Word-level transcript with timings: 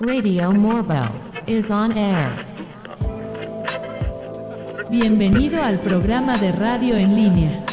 Radio 0.00 0.52
Morbo 0.52 1.10
is 1.46 1.68
on 1.68 1.90
air. 1.98 2.46
Bienvenido 4.88 5.60
al 5.60 5.80
programa 5.80 6.38
de 6.38 6.52
radio 6.52 6.94
en 6.94 7.16
línea. 7.16 7.64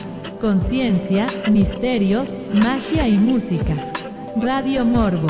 Conciencia, 0.42 1.28
misterios, 1.52 2.40
magia 2.54 3.08
y 3.08 3.18
música. 3.18 3.76
Radio 4.38 4.84
Morbo. 4.84 5.28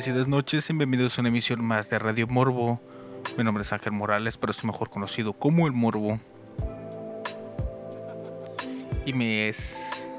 Bendecidas 0.00 0.28
noches 0.28 0.70
y 0.70 0.72
bienvenidos 0.72 1.18
a 1.18 1.20
una 1.20 1.28
emisión 1.28 1.62
más 1.62 1.90
de 1.90 1.98
Radio 1.98 2.26
Morbo. 2.26 2.80
Mi 3.36 3.44
nombre 3.44 3.60
es 3.60 3.72
Ángel 3.74 3.92
Morales, 3.92 4.38
pero 4.38 4.54
soy 4.54 4.66
mejor 4.66 4.88
conocido 4.88 5.34
como 5.34 5.66
El 5.66 5.74
Morbo. 5.74 6.18
Y 9.04 9.12
me 9.12 9.50
es 9.50 10.10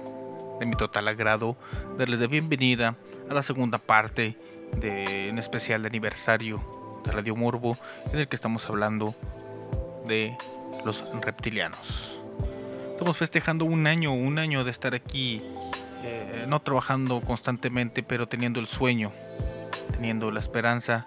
de 0.60 0.68
mi 0.68 0.76
total 0.76 1.08
agrado 1.08 1.58
darles 1.98 2.20
la 2.20 2.28
bienvenida 2.28 2.96
a 3.28 3.34
la 3.34 3.42
segunda 3.42 3.80
parte 3.80 4.38
de 4.78 5.30
un 5.32 5.40
especial 5.40 5.82
de 5.82 5.88
aniversario 5.88 6.62
de 7.04 7.14
Radio 7.14 7.36
Morbo 7.36 7.76
en 8.14 8.20
el 8.20 8.28
que 8.28 8.36
estamos 8.36 8.68
hablando 8.68 9.16
de 10.06 10.38
los 10.86 11.12
reptilianos. 11.24 12.22
Estamos 12.92 13.18
festejando 13.18 13.66
un 13.66 13.88
año, 13.88 14.14
un 14.14 14.38
año 14.38 14.64
de 14.64 14.70
estar 14.70 14.94
aquí, 14.94 15.42
eh, 16.04 16.46
no 16.48 16.62
trabajando 16.62 17.20
constantemente, 17.22 18.04
pero 18.04 18.28
teniendo 18.28 18.60
el 18.60 18.68
sueño 18.68 19.12
teniendo 20.02 20.32
la 20.32 20.40
esperanza 20.40 21.06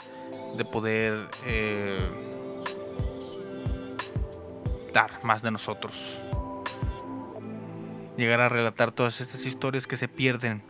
de 0.57 0.65
poder 0.65 1.29
eh, 1.47 1.99
dar 4.93 5.11
más 5.25 5.43
de 5.43 5.51
nosotros. 5.51 6.17
Llegar 8.17 8.41
a 8.41 8.49
relatar 8.49 8.93
todas 8.93 9.21
estas 9.21 9.47
historias 9.47 9.89
que 9.89 9.97
se 9.97 10.07
pierden 10.07 10.63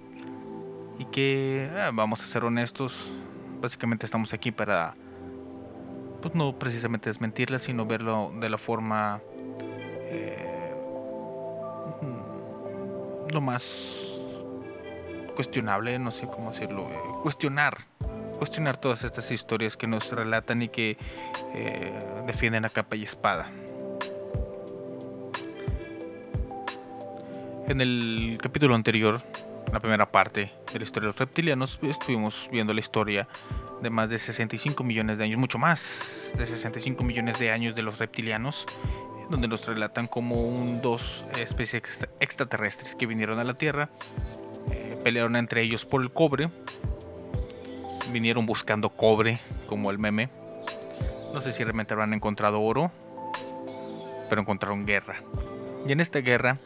y 0.99 1.05
que, 1.05 1.67
eh, 1.71 1.91
vamos 1.93 2.23
a 2.23 2.25
ser 2.25 2.45
honestos, 2.45 3.13
básicamente 3.61 4.07
estamos 4.07 4.33
aquí 4.33 4.51
para, 4.51 4.95
pues 6.23 6.35
no 6.35 6.59
precisamente 6.59 7.11
desmentirlas, 7.11 7.61
sino 7.61 7.85
verlo 7.85 8.33
de 8.41 8.49
la 8.49 8.57
forma 8.57 9.21
eh, 10.07 10.73
lo 13.31 13.41
más 13.43 14.15
cuestionable, 15.37 15.99
no 15.99 16.11
sé 16.11 16.27
cómo 16.27 16.53
decirlo, 16.53 16.89
cuestionar 17.23 17.93
cuestionar 18.45 18.77
todas 18.77 19.03
estas 19.05 19.31
historias 19.31 19.75
que 19.75 19.87
nos 19.87 20.13
relatan 20.13 20.61
y 20.61 20.69
que 20.69 20.99
eh, 21.55 21.99
defienden 22.27 22.67
a 22.67 22.69
capa 22.69 22.95
y 22.95 23.03
espada. 23.03 23.51
En 27.67 27.81
el 27.81 28.37
capítulo 28.43 28.75
anterior, 28.75 29.23
la 29.73 29.81
primera 29.81 30.13
parte 30.13 30.53
de 30.71 30.79
la 30.79 30.85
historia 30.85 31.07
de 31.07 31.13
los 31.13 31.19
reptilianos, 31.19 31.79
estuvimos 31.81 32.51
viendo 32.53 32.75
la 32.75 32.81
historia 32.81 33.27
de 33.81 33.89
más 33.89 34.11
de 34.11 34.19
65 34.19 34.85
millones 34.85 35.17
de 35.17 35.25
años, 35.25 35.41
mucho 35.41 35.57
más 35.57 36.31
de 36.37 36.45
65 36.45 37.03
millones 37.03 37.39
de 37.39 37.51
años 37.51 37.75
de 37.75 37.81
los 37.81 37.99
reptilianos, 37.99 38.67
donde 39.31 39.49
nos 39.49 39.65
relatan 39.65 40.07
como 40.07 40.47
un, 40.47 40.83
dos 40.83 41.25
especies 41.39 41.83
extraterrestres 42.21 42.95
que 42.95 43.07
vinieron 43.07 43.39
a 43.39 43.45
la 43.45 43.55
Tierra, 43.55 43.89
eh, 44.71 44.99
pelearon 45.03 45.35
entre 45.35 45.63
ellos 45.63 45.87
por 45.87 46.03
el 46.03 46.13
cobre, 46.13 46.51
vinieron 48.13 48.47
buscando 48.47 48.91
cobre, 48.91 49.39
como 49.67 49.91
el 49.91 49.99
meme. 49.99 50.29
No 51.33 51.41
sé 51.41 51.53
si 51.53 51.63
realmente 51.65 51.95
habrán 51.95 52.15
encontrado 52.15 52.61
oro, 52.61 52.91
pero 54.29 54.41
encontraron 54.41 54.87
guerra. 54.87 55.17
Y 55.87 55.93
en 55.93 56.01
esta 56.01 56.21
guerra 56.21 56.59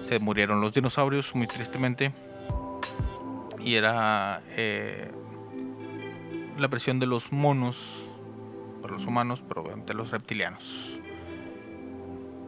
se 0.00 0.18
murieron 0.18 0.60
los 0.60 0.72
dinosaurios, 0.72 1.34
muy 1.34 1.46
tristemente. 1.46 2.12
Y 3.58 3.74
era 3.74 4.42
eh, 4.50 5.10
la 6.58 6.68
presión 6.68 7.00
de 7.00 7.06
los 7.06 7.32
monos 7.32 7.76
para 8.80 8.94
los 8.94 9.06
humanos, 9.06 9.42
pero 9.46 9.64
de 9.84 9.94
los 9.94 10.10
reptilianos. 10.10 11.00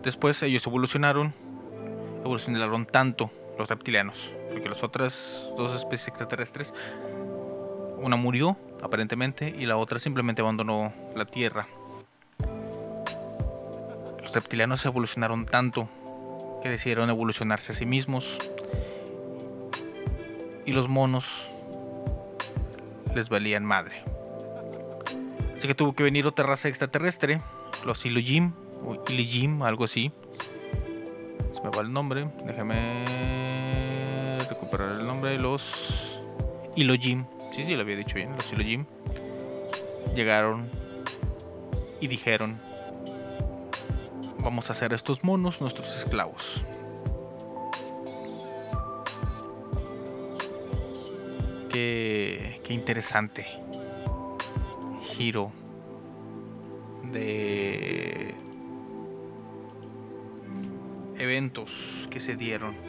Después 0.03 0.43
ellos 0.43 0.67
evolucionaron, 0.67 1.35
evolucionaron 2.21 2.87
tanto 2.87 3.31
los 3.59 3.69
reptilianos, 3.69 4.33
porque 4.51 4.69
las 4.69 4.83
otras 4.83 5.49
dos 5.57 5.75
especies 5.75 6.09
extraterrestres 6.09 6.73
una 8.01 8.17
murió, 8.17 8.57
aparentemente, 8.83 9.55
y 9.57 9.67
la 9.67 9.77
otra 9.77 9.99
simplemente 9.99 10.43
abandonó 10.43 10.93
la 11.15 11.25
Tierra. 11.25 11.67
Los 14.21 14.33
reptilianos 14.33 14.85
evolucionaron 14.85 15.47
tanto 15.47 15.89
que 16.63 16.69
decidieron 16.69 17.11
evolucionarse 17.11 17.73
a 17.73 17.75
sí 17.75 17.87
mismos. 17.87 18.39
Y 20.67 20.73
los 20.73 20.89
monos 20.89 21.27
les 23.15 23.29
valían 23.29 23.65
madre. 23.65 24.03
Así 25.57 25.67
que 25.67 25.75
tuvo 25.75 25.95
que 25.95 26.03
venir 26.03 26.27
otra 26.27 26.47
raza 26.47 26.69
extraterrestre, 26.69 27.41
los 27.85 28.05
Ilujim, 28.05 28.53
o 28.85 29.03
Ilijim, 29.09 29.63
algo 29.63 29.85
así. 29.85 30.13
Se 31.53 31.61
me 31.63 31.71
va 31.71 31.81
el 31.81 31.93
nombre, 31.93 32.31
déjame 32.45 33.05
recuperar 34.49 34.93
el 34.93 35.07
nombre 35.07 35.31
de 35.31 35.39
los 35.39 36.21
Ilojim 36.77 37.25
sí, 37.65 37.75
lo 37.75 37.83
había 37.83 37.97
dicho 37.97 38.15
bien, 38.15 38.35
los 38.35 38.47
Jim 38.47 38.85
llegaron 40.15 40.69
y 42.01 42.09
dijeron, 42.09 42.61
vamos 44.43 44.69
a 44.69 44.73
hacer 44.73 44.93
a 44.93 44.97
estos 44.97 45.23
monos 45.25 45.61
nuestros 45.61 45.97
esclavos. 45.97 46.65
Qué, 51.71 52.61
qué 52.65 52.75
interesante 52.75 53.47
giro 55.03 55.53
de 57.13 58.35
eventos 61.19 62.09
que 62.11 62.21
se 62.21 62.37
dieron 62.37 62.88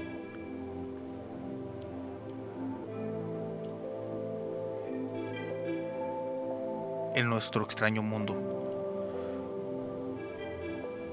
en 7.19 7.29
nuestro 7.29 7.63
extraño 7.63 8.01
mundo. 8.01 8.35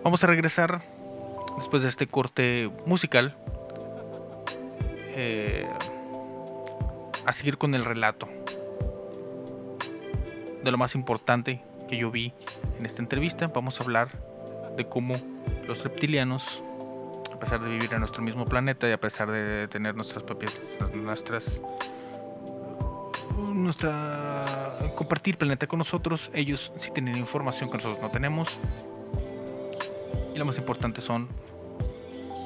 Vamos 0.05 0.23
a 0.23 0.29
regresar 0.29 0.83
después 1.57 1.83
de 1.83 1.89
este 1.89 2.07
corte 2.07 2.71
musical 2.87 3.35
eh, 5.17 5.69
a 7.27 7.33
seguir 7.33 7.59
con 7.59 7.75
el 7.75 7.85
relato 7.85 8.29
de 10.63 10.71
lo 10.71 10.79
más 10.79 10.95
importante 10.95 11.63
que 11.89 11.97
yo 11.97 12.11
vi 12.13 12.33
en 12.79 12.87
esta 12.87 13.03
entrevista. 13.03 13.49
Vamos 13.53 13.81
a 13.81 13.85
hablar 13.85 14.11
de 14.77 14.89
cómo 14.89 15.15
los 15.67 15.83
reptilianos, 15.83 16.63
a 17.35 17.39
pesar 17.41 17.61
de 17.61 17.69
vivir 17.69 17.93
en 17.93 18.01
nuestro 18.01 18.23
mismo 18.23 18.45
planeta 18.45 18.89
y 18.89 18.93
a 18.93 19.01
pesar 19.01 19.31
de 19.31 19.67
tener 19.67 19.97
nuestras 19.97 20.23
propias 20.23 20.61
nuestras 20.95 21.61
nuestra 23.37 24.79
compartir 24.97 25.39
planeta 25.39 25.67
con 25.67 25.79
nosotros. 25.79 26.31
Ellos 26.33 26.73
sí 26.79 26.91
tienen 26.93 27.17
información 27.17 27.71
que 27.71 27.77
nosotros 27.77 28.01
no 28.01 28.11
tenemos. 28.11 28.59
Y 30.35 30.39
lo 30.39 30.45
más 30.45 30.59
importante 30.59 31.01
son 31.01 31.29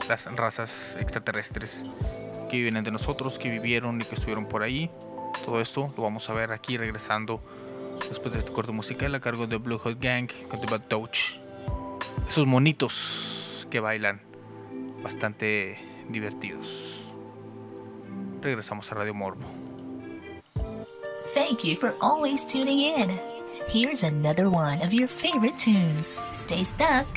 las 0.08 0.24
razas 0.36 0.96
extraterrestres 1.00 1.84
que 2.50 2.56
viven 2.56 2.76
entre 2.76 2.92
nosotros, 2.92 3.38
que 3.38 3.50
vivieron 3.50 4.00
y 4.00 4.04
que 4.04 4.14
estuvieron 4.14 4.46
por 4.46 4.62
ahí. 4.62 4.90
Todo 5.44 5.60
esto 5.60 5.92
lo 5.96 6.02
vamos 6.02 6.28
a 6.28 6.32
ver 6.32 6.52
aquí 6.52 6.76
regresando 6.76 7.40
después 8.08 8.34
de 8.34 8.40
este 8.40 8.52
corto 8.52 8.72
musical 8.72 9.14
a 9.14 9.20
cargo 9.20 9.46
de 9.46 9.56
Blue 9.56 9.78
Hot 9.78 9.98
Gang 10.00 10.28
con 10.48 10.60
The 10.60 10.66
Bad 10.66 10.88
Touch. 10.88 11.38
Esos 12.28 12.46
monitos 12.46 13.66
que 13.70 13.80
bailan 13.80 14.20
bastante 15.02 15.78
divertidos. 16.08 17.06
Regresamos 18.42 18.90
a 18.90 18.94
Radio 18.94 19.14
Morbo. 19.14 19.59
Thank 21.50 21.64
you 21.64 21.74
for 21.74 21.96
always 22.00 22.44
tuning 22.44 22.78
in. 22.78 23.18
Here's 23.66 24.04
another 24.04 24.48
one 24.48 24.80
of 24.82 24.94
your 24.94 25.08
favorite 25.08 25.58
tunes. 25.58 26.22
Stay 26.30 26.62
stuck. 26.62 27.08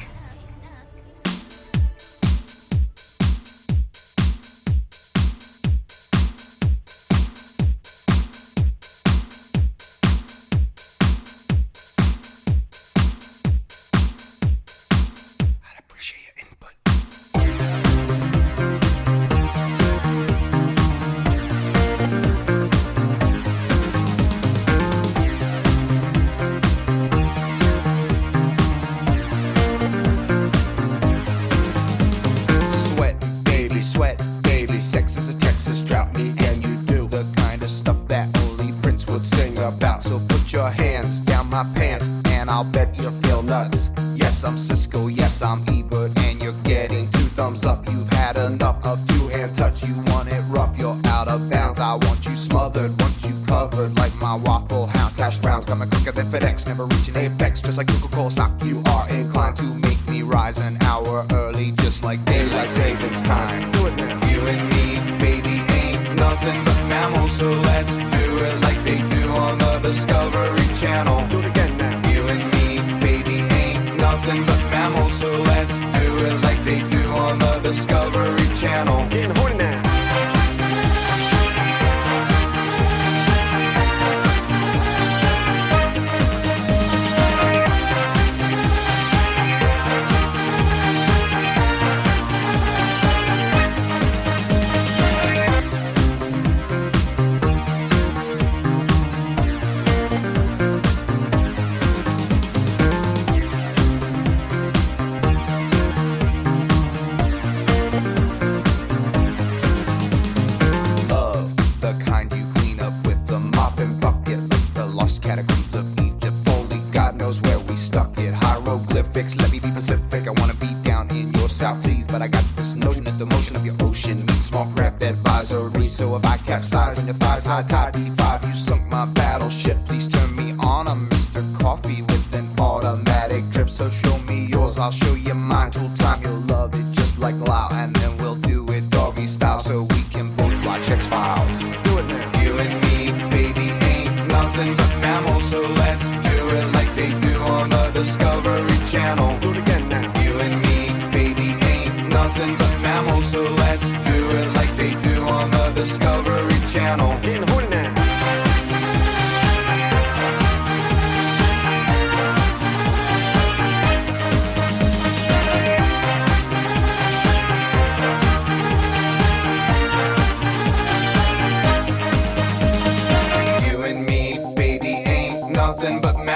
FedEx, 56.44 56.68
never 56.68 56.86
reaching 56.86 57.16
apex, 57.16 57.62
just 57.62 57.78
like 57.78 57.88
Coca 57.88 58.14
Cola 58.14 58.32
stock. 58.32 58.52
You 58.64 58.82
are 58.88 59.10
inclined 59.10 59.56
to 59.58 59.64
make 59.64 60.06
me 60.10 60.24
rise 60.24 60.58
an 60.58 60.78
hour 60.82 61.26
early, 61.32 61.72
just 61.72 62.04
like 62.04 62.24
daylight 62.26 62.70
savings 62.70 63.22
time. 63.22 63.72
Do 63.72 63.88
it 63.88 63.96
now. 63.96 64.14
You 64.28 64.42
and 64.42 64.64
me, 64.74 65.18
baby, 65.20 65.64
ain't 65.72 66.16
nothing 66.16 66.64
but 66.66 66.80
mammals, 66.90 67.32
so 67.32 67.50
let's 67.50 67.98
do 67.98 68.38
it 68.48 68.62
like 68.62 68.84
they 68.84 68.98
do 69.16 69.30
on 69.32 69.58
the 69.58 69.80
Discovery 69.80 70.68
Channel. 70.82 71.28
Do 71.30 71.40
it 71.40 71.46
again 71.46 71.78
now. 71.78 72.10
You 72.10 72.28
and 72.28 72.44
me, 72.56 73.00
baby, 73.00 73.38
ain't 73.62 73.98
nothing 73.98 74.46
but 74.46 74.60
mammals, 74.70 75.14
so 75.14 75.32
let's 75.44 75.80
do 75.80 76.18
it 76.28 76.42
like 76.42 76.62
they 76.66 76.82
do 76.90 77.04
on 77.24 77.40
the 77.40 77.60
Discovery 77.60 78.43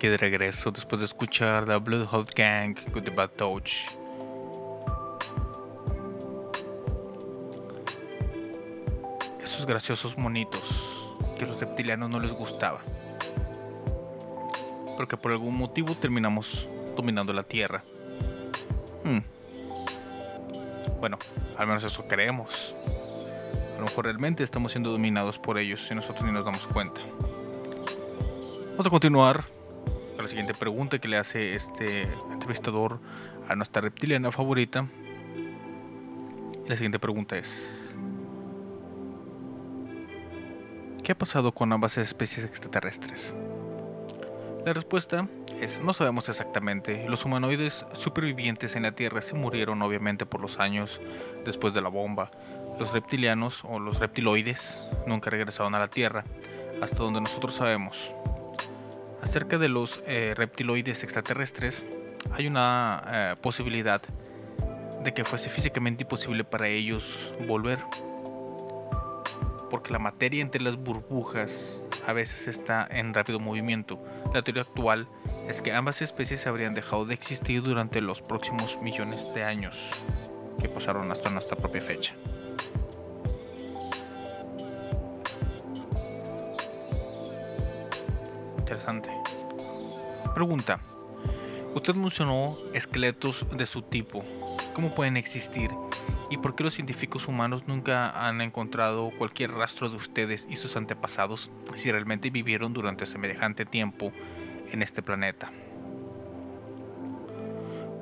aquí 0.00 0.08
de 0.08 0.16
regreso 0.16 0.70
después 0.70 0.98
de 1.00 1.04
escuchar 1.04 1.66
The 1.66 1.76
Bloodhound 1.76 2.30
Gang 2.34 2.74
with 2.94 3.02
the 3.02 3.10
Bad 3.10 3.32
Touch. 3.36 3.72
Esos 9.44 9.66
graciosos 9.66 10.16
monitos 10.16 10.62
que 11.38 11.44
los 11.44 11.60
reptilianos 11.60 12.08
no 12.08 12.18
les 12.18 12.32
gustaba. 12.32 12.80
Porque 14.96 15.18
por 15.18 15.32
algún 15.32 15.58
motivo 15.58 15.94
terminamos 15.94 16.66
dominando 16.96 17.34
la 17.34 17.42
Tierra. 17.42 17.82
Hmm. 19.04 19.18
Bueno, 20.98 21.18
al 21.58 21.66
menos 21.66 21.84
eso 21.84 22.08
creemos. 22.08 22.74
A 23.74 23.80
lo 23.80 23.84
mejor 23.84 24.06
realmente 24.06 24.44
estamos 24.44 24.72
siendo 24.72 24.92
dominados 24.92 25.38
por 25.38 25.58
ellos 25.58 25.86
y 25.90 25.94
nosotros 25.94 26.24
ni 26.24 26.32
nos 26.32 26.46
damos 26.46 26.66
cuenta. 26.68 27.02
Vamos 28.70 28.86
a 28.86 28.88
continuar 28.90 29.59
la 30.22 30.28
siguiente 30.28 30.54
pregunta 30.54 30.98
que 30.98 31.08
le 31.08 31.16
hace 31.16 31.54
este 31.54 32.02
entrevistador 32.32 33.00
a 33.48 33.54
nuestra 33.56 33.82
reptiliana 33.82 34.30
favorita. 34.32 34.86
La 36.66 36.76
siguiente 36.76 36.98
pregunta 36.98 37.36
es: 37.36 37.96
¿Qué 41.02 41.12
ha 41.12 41.18
pasado 41.18 41.52
con 41.52 41.72
ambas 41.72 41.98
especies 41.98 42.44
extraterrestres? 42.44 43.34
La 44.64 44.74
respuesta 44.74 45.26
es 45.60 45.80
no 45.80 45.94
sabemos 45.94 46.28
exactamente. 46.28 47.08
Los 47.08 47.24
humanoides 47.24 47.86
supervivientes 47.94 48.76
en 48.76 48.82
la 48.82 48.92
Tierra 48.92 49.22
se 49.22 49.34
murieron 49.34 49.80
obviamente 49.80 50.26
por 50.26 50.40
los 50.40 50.58
años 50.58 51.00
después 51.44 51.72
de 51.72 51.80
la 51.80 51.88
bomba. 51.88 52.30
Los 52.78 52.92
reptilianos 52.92 53.62
o 53.64 53.78
los 53.78 53.98
reptiloides 53.98 54.86
nunca 55.06 55.30
regresaron 55.30 55.74
a 55.74 55.78
la 55.78 55.88
Tierra, 55.88 56.24
hasta 56.82 56.98
donde 56.98 57.20
nosotros 57.20 57.54
sabemos. 57.54 58.12
Acerca 59.22 59.58
de 59.58 59.68
los 59.68 60.02
eh, 60.06 60.34
reptiloides 60.36 61.02
extraterrestres, 61.04 61.84
hay 62.32 62.46
una 62.46 63.02
eh, 63.06 63.36
posibilidad 63.40 64.02
de 65.02 65.14
que 65.14 65.24
fuese 65.24 65.50
físicamente 65.50 66.04
imposible 66.04 66.44
para 66.44 66.68
ellos 66.68 67.34
volver. 67.46 67.78
Porque 69.70 69.92
la 69.92 69.98
materia 69.98 70.42
entre 70.42 70.62
las 70.62 70.76
burbujas 70.76 71.82
a 72.06 72.12
veces 72.12 72.48
está 72.48 72.86
en 72.90 73.14
rápido 73.14 73.38
movimiento. 73.38 74.02
La 74.34 74.42
teoría 74.42 74.62
actual 74.62 75.06
es 75.48 75.62
que 75.62 75.72
ambas 75.72 76.02
especies 76.02 76.46
habrían 76.46 76.74
dejado 76.74 77.04
de 77.04 77.14
existir 77.14 77.62
durante 77.62 78.00
los 78.00 78.22
próximos 78.22 78.78
millones 78.82 79.32
de 79.34 79.44
años 79.44 79.76
que 80.60 80.68
pasaron 80.68 81.10
hasta 81.10 81.30
nuestra 81.30 81.56
propia 81.56 81.82
fecha. 81.82 82.14
Pregunta. 90.34 90.80
Usted 91.74 91.94
mencionó 91.94 92.56
esqueletos 92.74 93.46
de 93.56 93.66
su 93.66 93.82
tipo. 93.82 94.24
¿Cómo 94.74 94.90
pueden 94.90 95.16
existir? 95.16 95.70
¿Y 96.30 96.38
por 96.38 96.54
qué 96.54 96.64
los 96.64 96.74
científicos 96.74 97.28
humanos 97.28 97.66
nunca 97.66 98.10
han 98.26 98.40
encontrado 98.40 99.10
cualquier 99.18 99.52
rastro 99.52 99.88
de 99.88 99.96
ustedes 99.96 100.46
y 100.48 100.56
sus 100.56 100.76
antepasados 100.76 101.50
si 101.76 101.90
realmente 101.90 102.30
vivieron 102.30 102.72
durante 102.72 103.06
semejante 103.06 103.64
tiempo 103.64 104.12
en 104.70 104.82
este 104.82 105.02
planeta? 105.02 105.50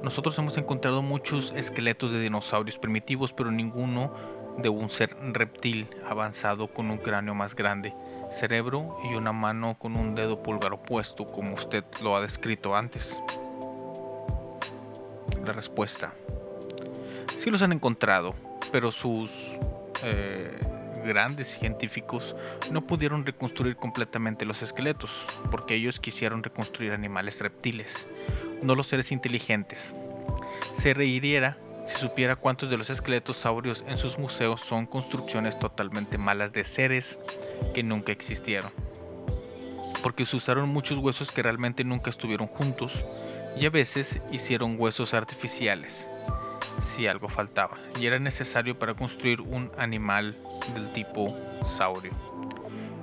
Nosotros 0.03 0.39
hemos 0.39 0.57
encontrado 0.57 1.03
muchos 1.03 1.53
esqueletos 1.57 2.13
de 2.13 2.21
dinosaurios 2.21 2.79
primitivos, 2.79 3.33
pero 3.33 3.51
ninguno 3.51 4.13
de 4.59 4.69
un 4.69 4.91
ser 4.91 5.17
reptil 5.33 5.89
avanzado 6.09 6.69
con 6.69 6.91
un 6.91 6.99
cráneo 6.99 7.35
más 7.35 7.55
grande, 7.55 7.95
cerebro 8.31 8.97
y 9.05 9.15
una 9.15 9.33
mano 9.33 9.77
con 9.79 9.97
un 9.97 10.15
dedo 10.15 10.43
pulgar 10.43 10.73
opuesto, 10.73 11.27
como 11.27 11.55
usted 11.55 11.85
lo 12.03 12.17
ha 12.17 12.21
descrito 12.21 12.75
antes. 12.75 13.19
La 15.45 15.53
respuesta. 15.53 16.13
Sí 17.39 17.51
los 17.51 17.63
han 17.63 17.73
encontrado, 17.73 18.35
pero 18.73 18.93
sus 18.93 19.31
eh, 20.03 20.59
grandes 21.05 21.49
científicos 21.49 22.37
no 22.71 22.87
pudieron 22.87 23.25
reconstruir 23.25 23.77
completamente 23.77 24.45
los 24.45 24.63
esqueletos, 24.63 25.11
porque 25.51 25.75
ellos 25.75 26.01
quisieron 26.01 26.43
reconstruir 26.43 26.93
animales 26.93 27.41
reptiles, 27.41 28.07
no 28.63 28.75
los 28.75 28.89
seres 28.89 29.13
inteligentes. 29.13 29.95
Se 30.79 30.95
reiría 30.95 31.57
si 31.89 31.97
supiera 31.97 32.37
cuántos 32.37 32.69
de 32.69 32.77
los 32.77 32.91
esqueletos 32.91 33.39
saurios 33.39 33.83
en 33.89 33.97
sus 33.97 34.19
museos 34.19 34.61
son 34.61 34.85
construcciones 34.85 35.59
totalmente 35.59 36.19
malas 36.19 36.53
de 36.53 36.65
seres 36.65 37.19
que 37.75 37.83
nunca 37.83 38.13
existieron. 38.13 38.71
Porque 40.03 40.25
se 40.27 40.37
usaron 40.37 40.69
muchos 40.69 40.99
huesos 40.99 41.31
que 41.31 41.43
realmente 41.43 41.85
nunca 41.85 42.11
estuvieron 42.11 42.47
juntos 42.47 43.05
y 43.59 43.67
a 43.67 43.71
veces 43.71 44.21
hicieron 44.31 44.77
huesos 44.79 45.15
artificiales 45.15 46.07
si 46.83 47.07
algo 47.07 47.29
faltaba 47.29 47.77
y 48.01 48.07
era 48.07 48.19
necesario 48.19 48.79
para 48.79 48.95
construir 48.95 49.41
un 49.41 49.71
animal 49.77 50.37
del 50.75 50.93
tipo 50.93 51.37
saurio. 51.77 52.13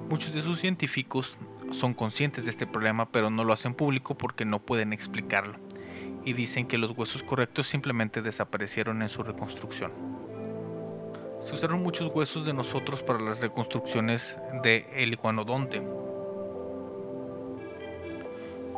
Muchos 0.10 0.34
de 0.34 0.42
sus 0.42 0.60
científicos 0.60 1.38
son 1.72 1.94
conscientes 1.94 2.46
de 2.46 2.52
este 2.52 2.68
problema 2.68 3.10
pero 3.12 3.30
no 3.30 3.44
lo 3.44 3.54
hacen 3.54 3.74
público 3.74 4.16
porque 4.16 4.46
no 4.46 4.60
pueden 4.60 4.94
explicarlo 4.94 5.58
y 6.24 6.34
dicen 6.34 6.68
que 6.68 6.78
los 6.78 6.92
huesos 6.92 7.24
correctos 7.24 7.68
simplemente 7.68 8.22
desaparecieron 8.22 9.02
en 9.02 9.10
su 9.10 9.24
reconstrucción. 9.24 10.15
Se 11.46 11.54
usaron 11.54 11.84
muchos 11.84 12.12
huesos 12.12 12.44
de 12.44 12.54
nosotros 12.54 13.04
para 13.04 13.20
las 13.20 13.40
reconstrucciones 13.40 14.40
de 14.64 14.88
el 14.96 15.14
iguanodonte. 15.14 15.80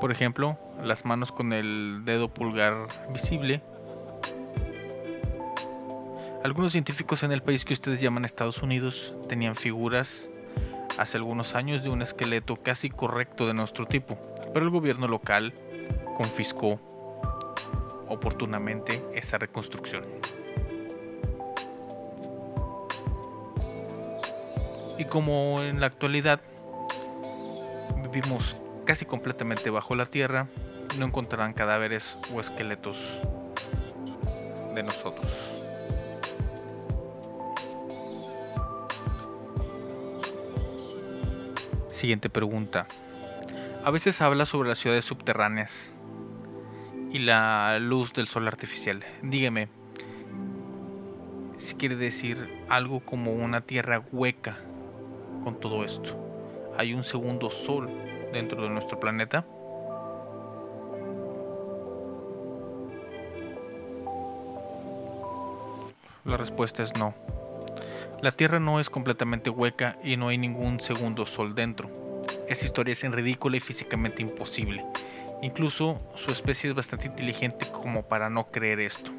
Por 0.02 0.12
ejemplo, 0.12 0.60
las 0.84 1.06
manos 1.06 1.32
con 1.32 1.54
el 1.54 2.02
dedo 2.04 2.28
pulgar 2.28 2.90
visible. 3.14 3.62
Algunos 6.44 6.74
científicos 6.74 7.24
en 7.24 7.32
el 7.32 7.42
país 7.42 7.64
que 7.64 7.74
ustedes 7.74 8.02
llaman 8.02 8.26
Estados 8.26 8.62
Unidos 8.62 9.14
tenían 9.30 9.56
figuras 9.56 10.30
hace 10.98 11.16
algunos 11.16 11.56
años 11.56 11.84
de 11.84 11.90
un 11.90 12.02
esqueleto 12.02 12.58
casi 12.58 12.90
correcto 12.90 13.48
de 13.48 13.54
nuestro 13.54 13.86
tipo, 13.86 14.18
pero 14.54 14.66
el 14.66 14.72
gobierno 14.72 15.08
local 15.08 15.54
confiscó 16.18 16.82
oportunamente 18.10 19.06
esa 19.14 19.38
reconstrucción. 19.38 20.04
Y 24.98 25.06
como 25.06 25.62
en 25.62 25.80
la 25.80 25.88
actualidad 25.88 26.42
vivimos 28.02 28.56
casi 28.86 29.06
completamente 29.06 29.70
bajo 29.70 29.96
la 29.96 30.06
tierra, 30.06 30.48
no 30.98 31.06
encontrarán 31.06 31.54
cadáveres 31.54 32.18
o 32.34 32.40
esqueletos 32.40 32.98
de 34.74 34.84
nosotros. 34.84 35.32
Siguiente 41.92 42.30
pregunta. 42.30 42.88
A 43.84 43.92
veces 43.92 44.22
habla 44.22 44.46
sobre 44.46 44.70
las 44.70 44.80
ciudades 44.80 45.06
subterráneas 45.06 45.92
y 47.12 47.20
la 47.20 47.80
luz 47.80 48.14
del 48.14 48.28
sol 48.28 48.48
artificial. 48.48 49.04
Dígame 49.22 49.70
si 51.58 51.76
quiere 51.76 51.96
decir 51.96 52.64
algo 52.70 53.00
como 53.00 53.34
una 53.34 53.62
tierra 53.62 54.04
hueca 54.12 54.58
con 55.48 55.62
todo 55.62 55.86
esto. 55.86 56.10
¿Hay 56.78 56.94
un 56.94 57.06
segundo 57.06 57.50
sol 57.50 57.90
dentro 58.34 58.62
de 58.62 58.70
nuestro 58.70 59.00
planeta? 59.00 59.46
La 66.26 66.36
respuesta 66.36 66.84
es 66.84 66.94
no. 66.98 67.14
La 68.22 68.34
Tierra 68.34 68.60
no 68.60 68.82
es 68.82 68.90
completamente 68.90 69.50
hueca 69.50 69.98
y 70.04 70.18
no 70.18 70.28
hay 70.28 70.38
ningún 70.38 70.82
segundo 70.82 71.26
sol 71.26 71.56
dentro. 71.56 71.90
Esa 72.50 72.66
historia 72.66 72.92
es 72.92 73.02
ridícula 73.10 73.56
y 73.56 73.62
físicamente 73.62 74.22
imposible. 74.22 74.84
Incluso 75.42 76.02
su 76.16 76.30
especie 76.30 76.72
es 76.72 76.76
bastante 76.76 77.08
inteligente 77.08 77.68
como 77.72 78.04
para 78.04 78.30
no 78.30 78.52
creer 78.52 78.82
esto. 78.82 79.12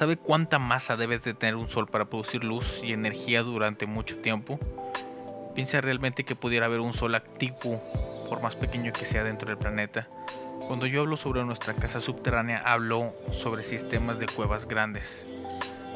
¿Sabe 0.00 0.16
cuánta 0.16 0.58
masa 0.58 0.96
debe 0.96 1.18
de 1.18 1.34
tener 1.34 1.56
un 1.56 1.68
sol 1.68 1.86
para 1.86 2.06
producir 2.06 2.42
luz 2.42 2.80
y 2.82 2.94
energía 2.94 3.42
durante 3.42 3.84
mucho 3.84 4.16
tiempo? 4.16 4.58
¿Piensa 5.54 5.82
realmente 5.82 6.24
que 6.24 6.34
pudiera 6.34 6.64
haber 6.64 6.80
un 6.80 6.94
sol 6.94 7.14
activo, 7.14 7.82
por 8.26 8.40
más 8.40 8.56
pequeño 8.56 8.94
que 8.94 9.04
sea 9.04 9.24
dentro 9.24 9.48
del 9.48 9.58
planeta? 9.58 10.08
Cuando 10.66 10.86
yo 10.86 11.02
hablo 11.02 11.18
sobre 11.18 11.44
nuestra 11.44 11.74
casa 11.74 12.00
subterránea, 12.00 12.62
hablo 12.64 13.12
sobre 13.32 13.62
sistemas 13.62 14.18
de 14.18 14.24
cuevas 14.24 14.66
grandes. 14.66 15.26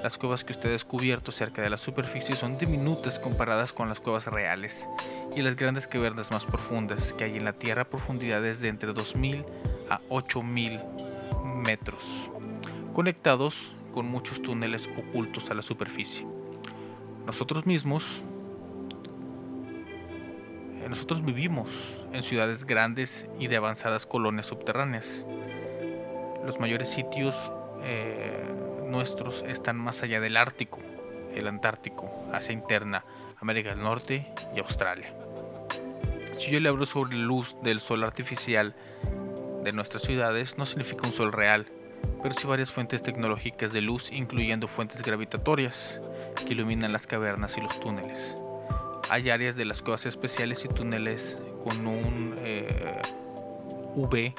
Las 0.03 0.19
cuevas 0.19 0.45
que 0.45 0.53
usted 0.53 0.69
ha 0.69 0.73
descubierto 0.73 1.33
cerca 1.33 1.63
de 1.63 1.71
la 1.71 1.79
superficie 1.79 2.37
son 2.37 2.59
diminutas 2.59 3.19
comparadas 3.19 3.73
con 3.73 3.89
las 3.89 4.01
cuevas 4.01 4.27
reales 4.27 4.87
y 5.35 5.41
las 5.41 5.57
grandes 5.57 5.89
cavernas 5.89 6.31
más 6.31 6.45
profundas 6.45 7.15
que 7.15 7.25
hay 7.25 7.39
en 7.39 7.47
la 7.47 7.55
Tierra 7.55 7.87
profundidades 7.87 8.61
de 8.61 8.69
entre 8.69 8.93
2.000 8.93 9.47
a 9.89 10.03
8.000 10.11 11.65
metros, 11.65 12.03
conectados 12.93 13.73
con 13.95 14.07
muchos 14.07 14.43
túneles 14.43 14.91
ocultos 14.99 15.53
a 15.53 15.55
la 15.55 15.63
superficie. 15.63 16.27
Nosotros 17.27 17.65
mismos, 17.65 18.25
eh, 20.83 20.87
nosotros 20.89 21.25
vivimos 21.25 21.71
en 22.13 22.25
ciudades 22.25 22.65
grandes 22.65 23.29
y 23.39 23.47
de 23.47 23.57
avanzadas 23.57 24.05
colonias 24.05 24.47
subterráneas. 24.47 25.25
Los 26.45 26.59
mayores 26.59 26.89
sitios 26.89 27.37
eh, 27.85 28.53
nuestros 28.85 29.45
están 29.47 29.77
más 29.77 30.03
allá 30.03 30.21
del 30.21 30.37
Ártico, 30.37 30.81
el 31.33 31.47
Antártico, 31.47 32.11
Asia 32.33 32.53
interna, 32.53 33.05
América 33.41 33.71
del 33.71 33.85
Norte 33.85 34.27
y 34.57 34.59
Australia. 34.59 35.15
Si 36.37 36.51
yo 36.51 36.59
le 36.59 36.69
hablo 36.69 36.85
sobre 36.85 37.17
la 37.17 37.23
luz 37.23 37.57
del 37.63 37.79
sol 37.79 38.03
artificial 38.03 38.75
de 39.63 39.71
nuestras 39.71 40.03
ciudades, 40.03 40.59
no 40.59 40.67
significa 40.67 41.07
un 41.07 41.13
sol 41.13 41.31
real, 41.31 41.67
pero 42.25 42.35
sí 42.35 42.47
varias 42.47 42.73
fuentes 42.73 43.03
tecnológicas 43.03 43.75
de 43.75 43.83
luz, 43.83 44.11
incluyendo 44.11 44.67
fuentes 44.67 45.03
gravitatorias 45.03 46.01
que 46.47 46.55
iluminan 46.55 46.91
las 46.91 47.07
cavernas 47.07 47.59
y 47.59 47.61
los 47.61 47.79
túneles. 47.79 48.35
Hay 49.11 49.29
áreas 49.29 49.57
de 49.57 49.67
las 49.67 49.83
cuevas 49.83 50.07
especiales 50.07 50.65
y 50.65 50.69
túneles 50.69 51.37
con 51.63 51.87
un 51.87 52.35
eh, 52.39 53.03
UV 53.95 54.33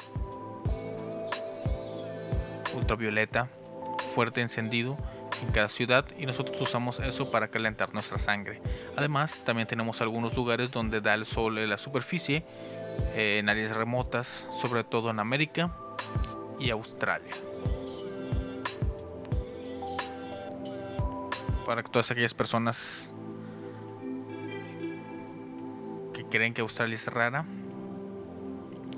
ultravioleta 2.74 3.48
fuerte 4.16 4.40
encendido 4.40 4.96
en 5.40 5.52
cada 5.52 5.68
ciudad 5.68 6.06
y 6.18 6.26
nosotros 6.26 6.60
usamos 6.60 6.98
eso 6.98 7.30
para 7.30 7.46
calentar 7.52 7.94
nuestra 7.94 8.18
sangre. 8.18 8.60
Además, 8.96 9.44
también 9.44 9.68
tenemos 9.68 10.00
algunos 10.00 10.34
lugares 10.34 10.72
donde 10.72 11.00
da 11.00 11.14
el 11.14 11.24
sol 11.24 11.56
en 11.58 11.70
la 11.70 11.78
superficie, 11.78 12.42
eh, 13.14 13.38
en 13.38 13.48
áreas 13.48 13.76
remotas, 13.76 14.48
sobre 14.60 14.82
todo 14.82 15.08
en 15.10 15.20
América 15.20 15.72
y 16.58 16.70
Australia. 16.70 17.30
Para 21.66 21.82
todas 21.82 22.08
aquellas 22.12 22.32
personas 22.32 23.10
que 26.14 26.24
creen 26.26 26.54
que 26.54 26.60
Australia 26.60 26.94
es 26.94 27.08
rara, 27.08 27.44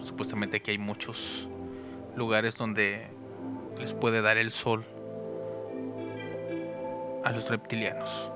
supuestamente 0.04 0.58
aquí 0.58 0.72
hay 0.72 0.78
muchos 0.78 1.48
lugares 2.14 2.56
donde 2.56 3.08
les 3.78 3.94
puede 3.94 4.20
dar 4.20 4.36
el 4.36 4.52
sol 4.52 4.84
a 7.24 7.32
los 7.32 7.48
reptilianos. 7.48 8.30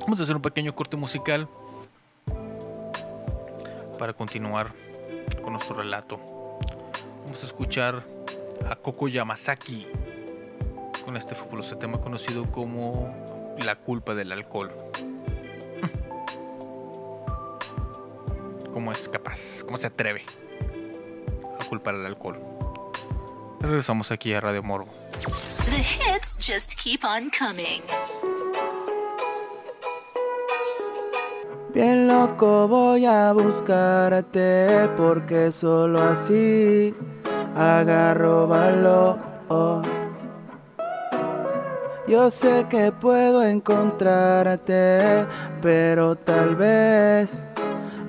Vamos 0.00 0.20
a 0.20 0.24
hacer 0.24 0.36
un 0.36 0.42
pequeño 0.42 0.74
corte 0.74 0.98
musical 0.98 1.48
para 3.98 4.12
continuar 4.12 4.74
con 5.42 5.54
nuestro 5.54 5.76
relato. 5.76 6.20
Vamos 7.24 7.42
a 7.42 7.46
escuchar 7.46 8.04
a 8.68 8.76
Koko 8.76 9.08
Yamasaki 9.08 9.86
con 11.04 11.16
este 11.16 11.34
fabuloso 11.34 11.76
tema 11.76 11.98
conocido 11.98 12.44
como 12.50 13.14
La 13.64 13.76
culpa 13.76 14.14
del 14.14 14.32
alcohol. 14.32 14.70
¿Cómo 18.72 18.92
es 18.92 19.08
capaz? 19.08 19.62
¿Cómo 19.64 19.76
se 19.76 19.88
atreve 19.88 20.24
a 21.60 21.64
culpar 21.66 21.94
al 21.94 22.06
alcohol? 22.06 22.40
Regresamos 23.60 24.10
aquí 24.10 24.32
a 24.32 24.40
Radio 24.40 24.62
Morbo. 24.62 24.90
The 25.66 25.78
hits 25.78 26.38
just 26.38 26.74
keep 26.82 27.04
on 27.04 27.30
coming. 27.30 27.82
Bien 31.74 32.06
loco 32.06 32.68
voy 32.68 33.06
a 33.06 33.32
buscarte 33.32 34.88
porque 34.96 35.52
solo 35.52 36.00
así 36.02 36.94
agarro 37.56 38.46
valor. 38.46 39.18
Yo 42.12 42.30
sé 42.30 42.66
que 42.68 42.92
puedo 42.92 43.42
encontrarte, 43.42 45.24
pero 45.62 46.14
tal 46.14 46.56
vez 46.56 47.40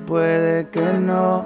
puede 0.05 0.67
que 0.67 0.91
no. 0.91 1.45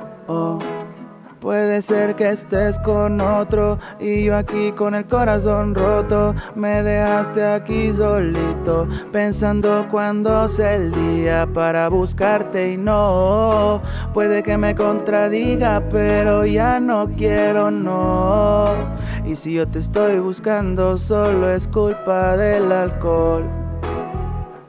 Puede 1.40 1.84
ser 1.84 2.16
que 2.16 2.30
estés 2.30 2.80
con 2.80 3.22
otro 3.22 3.78
y 4.00 4.24
yo 4.24 4.36
aquí 4.36 4.72
con 4.72 4.96
el 4.96 5.06
corazón 5.06 5.76
roto. 5.76 6.34
Me 6.56 6.82
dejaste 6.82 7.46
aquí 7.46 7.94
solito, 7.94 8.88
pensando 9.12 9.86
cuándo 9.92 10.50
sea 10.50 10.74
el 10.74 10.92
día 10.92 11.48
para 11.54 11.90
buscarte 11.90 12.72
y 12.74 12.78
no. 12.78 13.84
Puede 14.16 14.42
que 14.42 14.58
me 14.58 14.74
contradiga, 14.74 15.84
pero 15.92 16.44
ya 16.44 16.80
no 16.80 17.08
quiero, 17.16 17.70
no. 17.70 18.97
Y 19.28 19.36
si 19.36 19.56
yo 19.56 19.68
te 19.68 19.80
estoy 19.80 20.20
buscando, 20.20 20.98
solo 20.98 21.50
es 21.50 21.68
culpa 21.68 22.38
del 22.38 22.72
alcohol. 22.72 23.44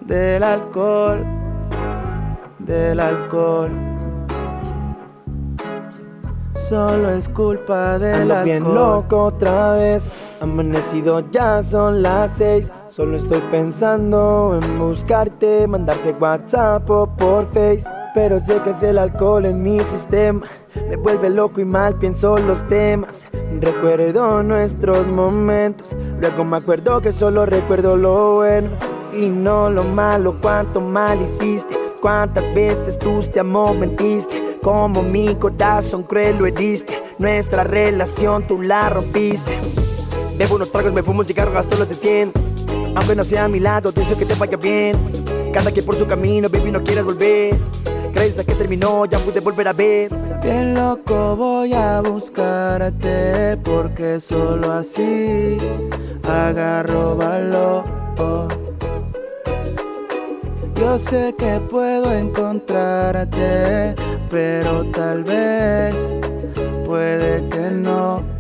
Del 0.01 0.43
alcohol. 0.43 1.25
Del 2.59 2.99
alcohol. 2.99 3.71
Solo 6.55 7.11
es 7.11 7.29
culpa 7.29 8.01
del 8.01 8.33
Ando 8.33 8.43
bien 8.43 8.65
alcohol. 8.65 8.75
loco 8.75 9.25
otra 9.27 9.75
vez, 9.75 10.11
amanecido 10.41 11.21
ya 11.31 11.63
son 11.63 12.03
las 12.03 12.33
seis. 12.33 12.73
Solo 12.89 13.17
estoy 13.17 13.41
pensando 13.53 14.59
en 14.61 14.79
buscarte, 14.79 15.69
mandarte 15.69 16.17
WhatsApp 16.19 16.91
o 16.91 17.07
por 17.07 17.47
Face. 17.47 17.85
Pero 18.13 18.41
sé 18.41 18.57
que 18.65 18.71
es 18.71 18.83
el 18.83 18.99
alcohol 18.99 19.47
en 19.47 19.63
mi 19.63 19.79
sistema. 19.85 20.45
Me 20.89 20.97
vuelve 20.97 21.31
loco 21.31 21.61
y 21.61 21.65
mal 21.65 21.95
pienso 21.95 22.37
los 22.39 22.67
temas. 22.67 23.29
Recuerdo 23.61 24.43
nuestros 24.43 25.07
momentos. 25.07 25.95
Luego 26.21 26.45
me 26.45 26.59
acuerdo 26.59 27.01
que 27.01 27.13
solo 27.13 27.47
recuerdo 27.47 27.97
lo 27.97 28.37
bueno 28.37 28.69
y 29.13 29.29
no 29.29 29.71
lo 29.71 29.85
malo. 29.85 30.37
Cuánto 30.41 30.81
mal 30.81 31.21
hiciste, 31.23 31.77
cuántas 32.01 32.55
veces 32.55 32.99
tú 32.99 33.21
te 33.33 33.41
amor 33.41 33.77
mentiste. 33.77 34.59
Como 34.63 35.03
mi 35.03 35.35
corazón 35.35 36.03
cruel 36.03 36.39
lo 36.39 36.47
heriste. 36.47 37.03
Nuestra 37.19 37.65
relación 37.65 38.47
tú 38.47 38.63
la 38.63 38.89
rompiste. 38.91 39.59
Bebo 40.37 40.55
unos 40.55 40.71
tragos, 40.71 40.93
me 40.93 41.03
fumo 41.03 41.21
un 41.21 41.27
cigarro, 41.27 41.53
gasto 41.53 41.77
los 41.77 41.89
de 41.89 41.95
100. 41.95 42.33
Aunque 42.95 43.17
no 43.17 43.25
sea 43.25 43.47
a 43.47 43.49
mi 43.49 43.59
lado, 43.59 43.91
deseo 43.91 44.17
que 44.17 44.25
te 44.25 44.35
vaya 44.35 44.57
bien. 44.57 44.97
Cada 45.53 45.73
quien 45.73 45.85
por 45.85 45.97
su 45.97 46.07
camino, 46.07 46.49
baby, 46.49 46.71
no 46.71 46.85
quieras 46.85 47.05
volver. 47.05 47.57
A 48.19 48.45
que 48.45 48.55
terminó, 48.57 49.07
ya 49.07 49.17
pude 49.21 49.39
volver 49.39 49.69
a 49.69 49.73
ver. 49.73 50.11
Bien 50.43 50.75
loco 50.75 51.37
voy 51.37 51.73
a 51.73 52.01
buscarte 52.01 53.57
porque 53.63 54.19
solo 54.19 54.73
así 54.73 55.57
agarro 56.25 57.15
valor. 57.15 57.85
Yo 60.75 60.99
sé 60.99 61.33
que 61.39 61.61
puedo 61.71 62.13
encontrarte, 62.13 63.95
pero 64.29 64.85
tal 64.87 65.23
vez 65.23 65.95
puede 66.85 67.49
que 67.49 67.71
no. 67.71 68.38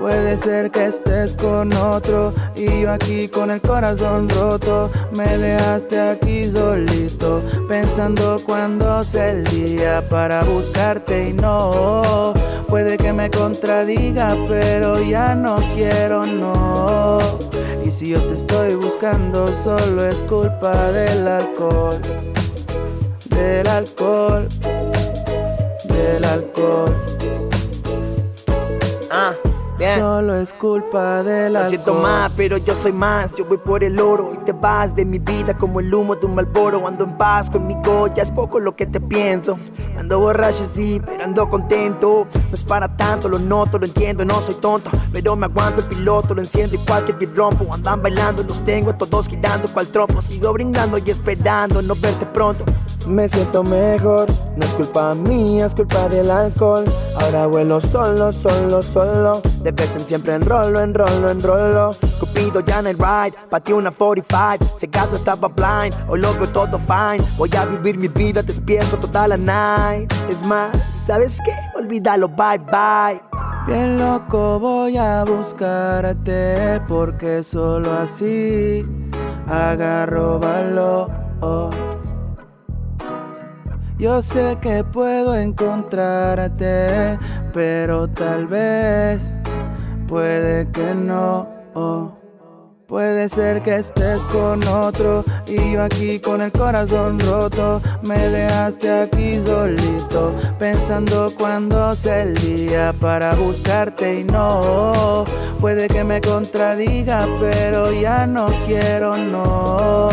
Puede 0.00 0.38
ser 0.38 0.70
que 0.70 0.86
estés 0.86 1.34
con 1.34 1.70
otro 1.74 2.32
y 2.56 2.80
yo 2.80 2.90
aquí 2.90 3.28
con 3.28 3.50
el 3.50 3.60
corazón 3.60 4.30
roto. 4.30 4.90
Me 5.12 5.36
dejaste 5.36 6.00
aquí 6.00 6.46
solito, 6.46 7.42
pensando 7.68 8.38
cuándo 8.46 9.02
sea 9.02 9.30
el 9.30 9.44
día 9.44 10.02
para 10.08 10.42
buscarte 10.42 11.28
y 11.28 11.32
no. 11.34 12.32
Puede 12.66 12.96
que 12.96 13.12
me 13.12 13.28
contradiga, 13.28 14.34
pero 14.48 14.98
ya 15.02 15.34
no 15.34 15.58
quiero, 15.74 16.24
no. 16.24 17.18
Y 17.84 17.90
si 17.90 18.08
yo 18.08 18.20
te 18.20 18.36
estoy 18.36 18.76
buscando, 18.76 19.48
solo 19.48 20.06
es 20.06 20.16
culpa 20.30 20.92
del 20.92 21.28
alcohol. 21.28 22.00
Del 23.28 23.68
alcohol. 23.68 24.48
Del 25.84 26.24
alcohol. 26.24 26.94
Ah, 29.10 29.34
bien. 29.80 29.98
Solo 29.98 30.36
es 30.36 30.52
culpa 30.52 31.22
del 31.22 31.54
Lo 31.54 31.58
alcohol. 31.60 31.68
siento 31.70 31.94
más, 31.94 32.32
pero 32.36 32.56
yo 32.58 32.74
soy 32.74 32.92
más. 32.92 33.34
Yo 33.34 33.44
voy 33.44 33.58
por 33.58 33.82
el 33.82 33.98
oro 33.98 34.30
y 34.34 34.44
te 34.44 34.52
vas 34.52 34.94
de 34.94 35.04
mi 35.04 35.18
vida 35.18 35.56
como 35.56 35.80
el 35.80 35.92
humo 35.92 36.14
de 36.14 36.26
un 36.26 36.34
malboro. 36.34 36.86
Ando 36.86 37.04
en 37.04 37.16
paz 37.16 37.50
conmigo, 37.50 38.06
ya 38.14 38.22
es 38.22 38.30
poco 38.30 38.60
lo 38.60 38.76
que 38.76 38.86
te 38.86 39.00
pienso. 39.00 39.58
Ando 39.98 40.20
borracho, 40.20 40.64
sí, 40.72 41.00
pero 41.04 41.24
ando 41.24 41.48
contento. 41.48 42.26
No 42.32 42.54
es 42.54 42.62
para 42.62 42.94
tanto, 42.96 43.28
lo 43.28 43.38
noto, 43.38 43.78
lo 43.78 43.86
entiendo, 43.86 44.24
no 44.24 44.40
soy 44.40 44.54
tonto. 44.56 44.90
Pero 45.12 45.34
me 45.34 45.46
aguanto 45.46 45.80
el 45.80 45.86
piloto, 45.86 46.34
lo 46.34 46.42
enciendo 46.42 46.76
y 46.76 46.78
cualquier 46.78 47.16
beat 47.18 47.36
rompo. 47.36 47.66
Andan 47.72 48.02
bailando, 48.02 48.42
los 48.42 48.64
tengo 48.64 48.94
todos 48.94 49.26
girando 49.28 49.66
cual 49.68 49.86
trompo. 49.88 50.20
Sigo 50.22 50.52
brindando 50.52 50.98
y 50.98 51.10
esperando 51.10 51.82
no 51.82 51.94
verte 51.94 52.26
pronto. 52.26 52.64
Me 53.08 53.28
siento 53.28 53.62
mejor, 53.62 54.28
no 54.56 54.64
es 54.64 54.72
culpa 54.72 55.14
mía, 55.14 55.66
es 55.66 55.74
culpa 55.74 56.08
del 56.08 56.30
alcohol. 56.30 56.84
Ahora 57.18 57.46
vuelo 57.46 57.80
solo, 57.80 58.30
solo, 58.30 58.82
solo. 58.82 59.40
De 59.62 59.69
vez 59.72 59.94
en 59.94 60.00
siempre 60.00 60.34
enrolo, 60.34 60.80
enrolo, 60.80 61.30
enrolo. 61.30 61.90
Cupido 62.18 62.60
ya 62.60 62.80
en 62.80 62.88
el 62.88 62.98
ride, 62.98 63.34
patí 63.48 63.72
una 63.72 63.90
45. 63.90 64.78
Cegado 64.78 65.16
estaba 65.16 65.48
blind, 65.48 65.94
hoy 66.08 66.20
logro 66.20 66.46
todo 66.48 66.78
fine. 66.78 67.24
Voy 67.36 67.50
a 67.56 67.64
vivir 67.64 67.98
mi 67.98 68.08
vida 68.08 68.42
despierto 68.42 68.96
toda 68.96 69.28
la 69.28 69.36
night. 69.36 70.12
Es 70.28 70.44
más, 70.46 70.76
¿sabes 71.06 71.38
qué? 71.44 71.54
Olvídalo, 71.76 72.28
bye 72.28 72.58
bye. 72.58 73.20
Bien 73.66 73.98
loco 73.98 74.58
voy 74.58 74.96
a 74.96 75.24
buscarte 75.24 76.80
porque 76.88 77.42
solo 77.42 77.92
así 77.92 78.84
agarro 79.48 80.38
valor. 80.38 81.08
Yo 83.98 84.22
sé 84.22 84.56
que 84.62 84.82
puedo 84.82 85.34
encontrarte, 85.34 87.18
pero 87.52 88.08
tal 88.08 88.46
vez 88.46 89.30
puede 90.10 90.68
que 90.72 90.94
no. 90.94 91.48
Puede 92.88 93.28
ser 93.28 93.62
que 93.62 93.76
estés 93.76 94.20
con 94.22 94.66
otro 94.66 95.24
y 95.46 95.74
yo 95.74 95.84
aquí 95.84 96.18
con 96.18 96.42
el 96.42 96.50
corazón 96.50 97.20
roto. 97.20 97.80
Me 98.02 98.18
dejaste 98.18 98.90
aquí 98.90 99.36
solito, 99.36 100.34
pensando 100.58 101.28
cuándo 101.38 101.94
sea 101.94 102.22
el 102.22 102.34
día 102.34 102.92
para 103.00 103.32
buscarte 103.34 104.20
y 104.20 104.24
no. 104.24 105.24
Puede 105.60 105.86
que 105.86 106.02
me 106.02 106.20
contradiga, 106.20 107.28
pero 107.38 107.92
ya 107.92 108.26
no 108.26 108.48
quiero, 108.66 109.16
no. 109.16 110.08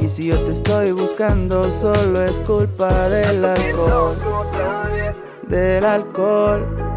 Y 0.00 0.08
si 0.08 0.28
yo 0.28 0.38
te 0.46 0.52
estoy 0.52 0.92
buscando, 0.92 1.70
solo 1.70 2.22
es 2.22 2.32
culpa 2.46 2.90
del 3.10 3.44
alcohol. 3.44 4.16
Del 5.46 5.84
alcohol. 5.84 6.95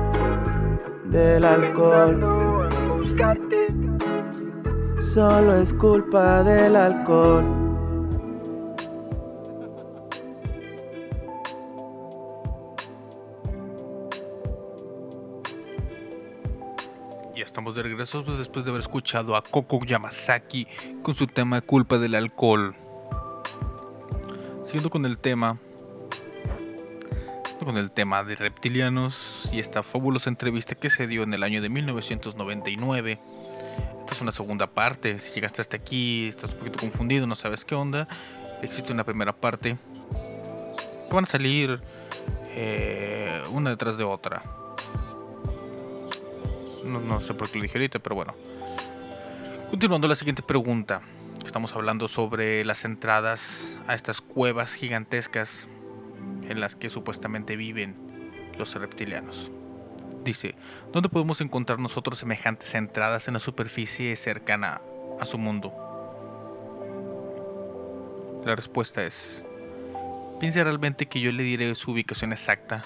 Del 1.10 1.44
alcohol. 1.44 2.70
Solo 5.02 5.56
es 5.56 5.74
culpa 5.74 6.44
del 6.44 6.76
alcohol. 6.76 7.46
Ya 17.36 17.44
estamos 17.44 17.76
de 17.76 17.82
regreso 17.82 18.24
pues, 18.24 18.38
después 18.38 18.66
de 18.66 18.70
haber 18.70 18.82
escuchado 18.82 19.36
a 19.36 19.42
Koko 19.42 19.84
Yamasaki 19.84 20.68
con 21.02 21.16
su 21.16 21.26
tema 21.26 21.62
Culpa 21.62 21.98
del 21.98 22.14
alcohol. 22.14 22.76
Siguiendo 24.64 24.92
con 24.92 25.08
el 25.08 25.18
tema 25.18 25.58
con 27.66 27.78
el 27.78 27.92
tema 27.92 28.24
de 28.24 28.36
reptilianos 28.36 29.50
y 29.52 29.60
esta 29.60 29.84
fabulosa 29.84 30.30
entrevista 30.30 30.76
que 30.76 30.90
se 30.90 31.08
dio 31.08 31.24
en 31.24 31.34
el 31.34 31.44
año 31.44 31.62
de 31.62 31.70
1999. 31.70 33.20
Esta 34.00 34.14
es 34.14 34.22
una 34.22 34.32
segunda 34.32 34.68
parte. 34.68 35.20
Si 35.20 35.34
llegaste 35.34 35.62
hasta 35.62 35.78
aquí, 35.78 36.28
estás 36.30 36.54
un 36.54 36.60
poquito 36.60 36.80
confundido, 36.80 37.28
no 37.28 37.36
sabes 37.36 37.66
qué 37.66 37.76
onda. 37.76 38.08
Existe 38.62 38.94
una 38.94 39.04
primera 39.04 39.34
parte. 39.34 39.78
Que 41.10 41.16
van 41.16 41.26
a 41.26 41.28
salir 41.28 41.82
eh, 42.56 43.44
una 43.52 43.72
detrás 43.72 43.98
de 43.98 44.04
otra. 44.04 44.42
No, 46.86 47.22
sé 47.22 47.34
por 47.34 47.50
qué 47.50 47.58
lo 47.58 47.64
dije 47.64 47.78
ahorita, 47.78 48.00
pero 48.00 48.16
bueno. 48.16 48.36
Continuando 49.70 50.08
la 50.08 50.16
siguiente 50.16 50.42
pregunta. 50.42 51.02
Estamos 51.46 51.76
hablando 51.76 52.08
sobre 52.08 52.64
las 52.64 52.86
entradas 52.86 53.78
a 53.88 53.96
estas 53.96 54.22
cuevas 54.22 54.74
gigantescas 54.74 55.68
en 56.50 56.60
las 56.60 56.76
que 56.76 56.90
supuestamente 56.90 57.56
viven 57.56 57.96
los 58.58 58.74
reptilianos. 58.76 59.50
Dice, 60.24 60.56
¿dónde 60.92 61.10
podemos 61.10 61.40
encontrar 61.40 61.80
nosotros 61.80 62.20
semejantes 62.20 62.76
entradas 62.76 63.28
en 63.28 63.36
la 63.36 63.40
superficie 63.40 64.16
cercana 64.16 64.82
a 65.20 65.26
su 65.26 65.38
mundo? 65.38 65.74
La 68.46 68.56
respuesta 68.56 69.04
es, 69.04 69.44
piense 70.40 70.64
realmente 70.64 71.06
que 71.06 71.22
yo 71.22 71.32
le 71.32 71.44
diré 71.44 71.74
su 71.76 71.92
ubicación 71.92 72.34
exacta. 72.34 72.84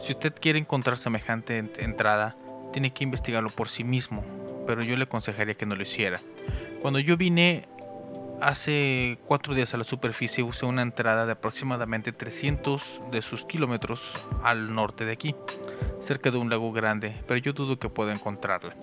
Si 0.00 0.12
usted 0.12 0.34
quiere 0.38 0.58
encontrar 0.58 0.98
semejante 0.98 1.58
entrada, 1.78 2.36
tiene 2.72 2.92
que 2.92 3.04
investigarlo 3.04 3.50
por 3.50 3.68
sí 3.68 3.84
mismo, 3.84 4.24
pero 4.66 4.82
yo 4.82 4.96
le 4.96 5.04
aconsejaría 5.04 5.54
que 5.54 5.66
no 5.66 5.76
lo 5.76 5.82
hiciera. 5.82 6.20
Cuando 6.80 6.98
yo 6.98 7.16
vine 7.16 7.66
hace 8.44 9.18
cuatro 9.26 9.54
días 9.54 9.72
a 9.72 9.78
la 9.78 9.84
superficie 9.84 10.44
usé 10.44 10.66
una 10.66 10.82
entrada 10.82 11.24
de 11.24 11.32
aproximadamente 11.32 12.12
300 12.12 13.00
de 13.10 13.22
sus 13.22 13.44
kilómetros 13.46 14.12
al 14.42 14.74
norte 14.74 15.06
de 15.06 15.12
aquí, 15.12 15.34
cerca 16.00 16.30
de 16.30 16.36
un 16.36 16.50
lago 16.50 16.70
grande, 16.70 17.16
pero 17.26 17.38
yo 17.38 17.54
dudo 17.54 17.78
que 17.78 17.88
pueda 17.88 18.12
encontrarla. 18.12 18.74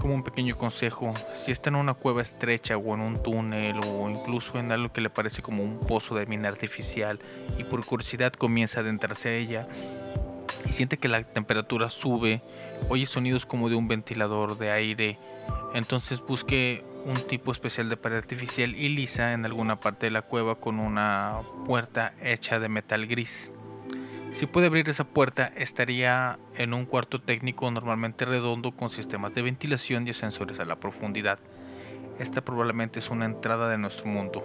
Como 0.00 0.14
un 0.14 0.22
pequeño 0.22 0.56
consejo, 0.56 1.12
si 1.34 1.50
está 1.50 1.70
en 1.70 1.74
una 1.74 1.94
cueva 1.94 2.22
estrecha 2.22 2.76
o 2.76 2.94
en 2.94 3.00
un 3.00 3.20
túnel 3.20 3.80
o 3.84 4.08
incluso 4.08 4.60
en 4.60 4.70
algo 4.70 4.92
que 4.92 5.00
le 5.00 5.10
parece 5.10 5.42
como 5.42 5.64
un 5.64 5.80
pozo 5.80 6.14
de 6.14 6.26
mina 6.26 6.48
artificial 6.48 7.18
y 7.58 7.64
por 7.64 7.84
curiosidad 7.84 8.32
comienza 8.32 8.78
a 8.78 8.82
adentrarse 8.82 9.28
a 9.28 9.32
ella 9.32 9.66
y 10.68 10.72
siente 10.72 10.98
que 10.98 11.08
la 11.08 11.24
temperatura 11.24 11.88
sube, 11.88 12.42
oye 12.88 13.06
sonidos 13.06 13.44
como 13.44 13.68
de 13.68 13.74
un 13.74 13.88
ventilador 13.88 14.56
de 14.56 14.70
aire, 14.70 15.18
entonces 15.74 16.20
busque 16.20 16.84
un 17.04 17.16
tipo 17.26 17.52
especial 17.52 17.88
de 17.88 17.96
pared 17.96 18.16
artificial 18.16 18.74
y 18.74 18.88
lisa 18.88 19.32
en 19.32 19.44
alguna 19.44 19.80
parte 19.80 20.06
de 20.06 20.10
la 20.10 20.22
cueva 20.22 20.56
con 20.56 20.78
una 20.78 21.40
puerta 21.66 22.14
hecha 22.22 22.58
de 22.58 22.68
metal 22.68 23.06
gris. 23.06 23.52
Si 24.32 24.46
puede 24.46 24.66
abrir 24.66 24.88
esa 24.88 25.04
puerta, 25.04 25.52
estaría 25.56 26.38
en 26.54 26.74
un 26.74 26.84
cuarto 26.84 27.20
técnico 27.20 27.70
normalmente 27.70 28.24
redondo 28.24 28.72
con 28.72 28.90
sistemas 28.90 29.34
de 29.34 29.42
ventilación 29.42 30.06
y 30.06 30.10
ascensores 30.10 30.60
a 30.60 30.64
la 30.64 30.76
profundidad. 30.76 31.38
Esta 32.18 32.42
probablemente 32.42 32.98
es 32.98 33.10
una 33.10 33.24
entrada 33.24 33.68
de 33.68 33.78
nuestro 33.78 34.06
mundo. 34.06 34.44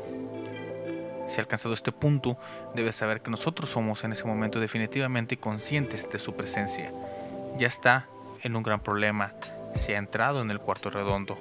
Si 1.27 1.37
ha 1.37 1.41
alcanzado 1.41 1.73
este 1.73 1.91
punto, 1.91 2.37
debe 2.75 2.91
saber 2.91 3.21
que 3.21 3.31
nosotros 3.31 3.69
somos 3.69 4.03
en 4.03 4.13
ese 4.13 4.25
momento 4.25 4.59
definitivamente 4.59 5.37
conscientes 5.37 6.09
de 6.09 6.19
su 6.19 6.35
presencia. 6.35 6.91
Ya 7.57 7.67
está 7.67 8.07
en 8.41 8.55
un 8.55 8.63
gran 8.63 8.79
problema. 8.79 9.33
Se 9.75 9.95
ha 9.95 9.99
entrado 9.99 10.41
en 10.41 10.51
el 10.51 10.59
cuarto 10.59 10.89
redondo 10.89 11.37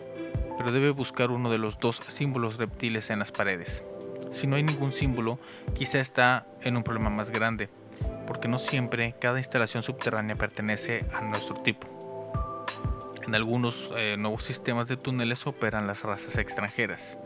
pero 0.57 0.73
debe 0.73 0.91
buscar 0.91 1.31
uno 1.31 1.51
de 1.51 1.59
los 1.59 1.79
dos 1.79 2.01
símbolos 2.09 2.57
reptiles 2.57 3.11
en 3.11 3.19
las 3.19 3.33
paredes. 3.33 3.85
Si 4.31 4.47
no 4.47 4.57
hay 4.57 4.63
ningún 4.63 4.93
símbolo, 4.93 5.39
quizá 5.75 6.01
está 6.01 6.47
en 6.63 6.77
un 6.77 6.83
problema 6.83 7.11
más 7.11 7.31
grande, 7.31 7.69
porque 8.27 8.49
no 8.49 8.59
siempre 8.59 9.15
cada 9.21 9.39
instalación 9.39 9.83
subterránea 9.83 10.37
pertenece 10.37 11.05
a 11.13 11.21
nuestro 11.23 11.57
tipo. 11.63 11.87
En 13.27 13.35
algunos 13.35 13.93
eh, 13.97 14.17
nuevos 14.19 14.45
sistemas 14.45 14.89
de 14.89 14.97
túneles 14.97 15.47
operan 15.47 15.87
las 15.87 16.03
razas 16.03 16.39
extranjeras, 16.39 17.19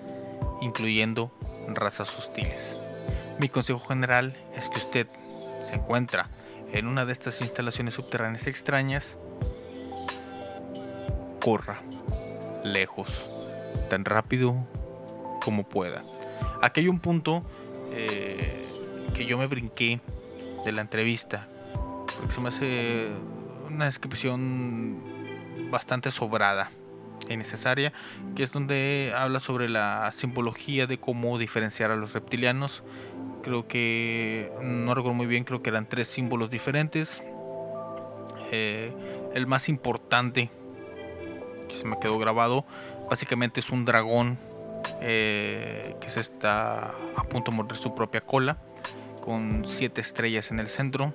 incluyendo 0.61 1.33
razas 1.69 2.17
hostiles. 2.19 2.81
Mi 3.39 3.49
consejo 3.49 3.81
general 3.81 4.37
es 4.57 4.69
que 4.69 4.79
usted 4.79 5.07
se 5.63 5.75
encuentra 5.75 6.29
en 6.73 6.87
una 6.87 7.05
de 7.05 7.13
estas 7.13 7.41
instalaciones 7.41 7.95
subterráneas 7.95 8.47
extrañas, 8.47 9.17
corra 11.41 11.81
lejos, 12.73 13.29
tan 13.89 14.05
rápido 14.05 14.57
como 15.43 15.69
pueda. 15.69 16.03
Aquí 16.63 16.81
hay 16.81 16.89
un 16.89 17.01
punto 17.01 17.43
eh, 17.93 18.67
que 19.15 19.27
yo 19.27 19.39
me 19.39 19.47
brinqué 19.47 20.01
de 20.65 20.73
la 20.73 20.83
entrevista, 20.83 21.49
porque 22.17 22.33
se 22.33 22.41
me 22.41 22.49
hace 22.49 23.09
una 23.71 23.87
descripción 23.87 24.99
bastante 25.71 26.11
sobrada 26.11 26.71
y 27.29 27.37
necesaria, 27.37 27.93
que 28.35 28.43
es 28.43 28.53
donde 28.53 29.13
habla 29.17 29.41
sobre 29.41 29.69
la 29.69 30.11
simbología 30.13 30.87
de 30.87 30.99
cómo 30.99 31.39
diferenciar 31.39 31.91
a 31.91 31.97
los 31.97 32.13
reptilianos. 32.13 32.83
Creo 33.43 33.69
que, 33.69 34.51
no 34.63 34.95
recuerdo 34.95 35.17
muy 35.17 35.27
bien, 35.27 35.45
creo 35.45 35.63
que 35.63 35.71
eran 35.71 35.89
tres 35.89 36.09
símbolos 36.09 36.51
diferentes. 36.51 37.23
Eh, 38.53 38.93
el 39.35 39.47
más 39.47 39.69
importante 39.69 40.51
se 41.75 41.85
me 41.85 41.99
quedó 41.99 42.19
grabado. 42.19 42.65
Básicamente 43.09 43.61
es 43.61 43.71
un 43.71 43.85
dragón 43.85 44.39
eh, 45.01 45.95
que 46.01 46.09
se 46.09 46.21
está 46.21 46.95
a 47.17 47.25
punto 47.25 47.51
de 47.51 47.57
morder 47.57 47.77
su 47.77 47.95
propia 47.95 48.21
cola, 48.21 48.57
con 49.23 49.65
siete 49.67 50.01
estrellas 50.01 50.51
en 50.51 50.61
el 50.61 50.69
centro, 50.69 51.13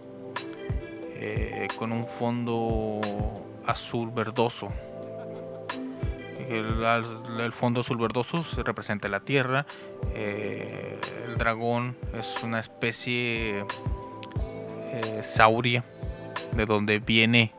eh, 1.15 1.67
con 1.77 1.91
un 1.91 2.05
fondo 2.05 3.01
azul 3.65 4.11
verdoso. 4.11 4.67
El, 6.49 7.53
fondo 7.53 7.79
azul 7.79 7.97
verdoso 7.97 8.43
se 8.43 8.61
representa 8.61 9.07
la 9.07 9.21
tierra. 9.21 9.65
Eh, 10.13 10.99
el 11.25 11.37
dragón 11.37 11.95
es 12.13 12.43
una 12.43 12.59
especie 12.59 13.65
sauria, 15.23 15.85
de 16.51 16.65
donde 16.65 16.99
viene 16.99 17.53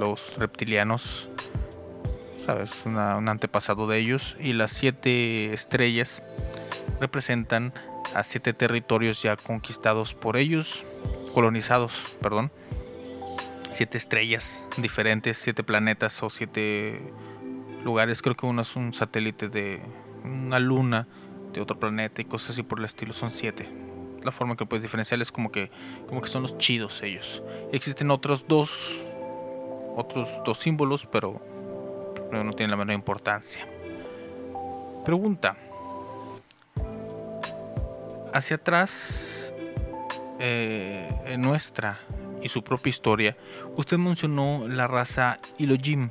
los 0.00 0.36
reptilianos, 0.38 1.28
¿sabes? 2.44 2.70
un 2.84 2.98
antepasado 2.98 3.86
de 3.86 3.98
ellos. 3.98 4.34
Y 4.40 4.54
las 4.54 4.72
siete 4.72 5.52
estrellas 5.52 6.24
representan 6.98 7.72
a 8.14 8.24
siete 8.24 8.52
territorios 8.52 9.22
ya 9.22 9.36
conquistados 9.36 10.14
por 10.14 10.36
ellos, 10.36 10.84
colonizados, 11.32 12.16
perdón. 12.20 12.50
Siete 13.70 13.98
estrellas 13.98 14.66
diferentes, 14.78 15.38
siete 15.38 15.62
planetas 15.62 16.20
o 16.22 16.30
siete 16.30 17.00
lugares. 17.84 18.20
Creo 18.20 18.36
que 18.36 18.46
uno 18.46 18.62
es 18.62 18.74
un 18.74 18.92
satélite 18.92 19.48
de 19.48 19.80
una 20.24 20.58
luna 20.58 21.06
de 21.52 21.60
otro 21.60 21.78
planeta 21.78 22.20
y 22.20 22.24
cosas 22.24 22.50
así 22.50 22.62
por 22.62 22.78
el 22.80 22.86
estilo. 22.86 23.12
Son 23.12 23.30
siete. 23.30 23.68
La 24.24 24.32
forma 24.32 24.56
que 24.56 24.66
puedes 24.66 24.82
diferenciar 24.82 25.22
es 25.22 25.30
como 25.30 25.52
que, 25.52 25.70
como 26.08 26.20
que 26.20 26.28
son 26.28 26.42
los 26.42 26.58
chidos 26.58 27.02
ellos. 27.02 27.42
Existen 27.72 28.10
otros 28.10 28.46
dos 28.48 29.06
otros 29.96 30.28
dos 30.44 30.58
símbolos, 30.58 31.06
pero 31.06 31.40
no 32.32 32.52
tienen 32.52 32.70
la 32.70 32.76
menor 32.76 32.94
importancia. 32.94 33.66
Pregunta. 35.04 35.56
Hacia 38.32 38.56
atrás, 38.56 39.52
eh, 40.38 41.08
en 41.26 41.42
nuestra 41.42 41.98
y 42.42 42.48
su 42.48 42.62
propia 42.62 42.90
historia, 42.90 43.36
usted 43.76 43.98
mencionó 43.98 44.66
la 44.68 44.86
raza 44.86 45.38
Ilojim, 45.58 46.10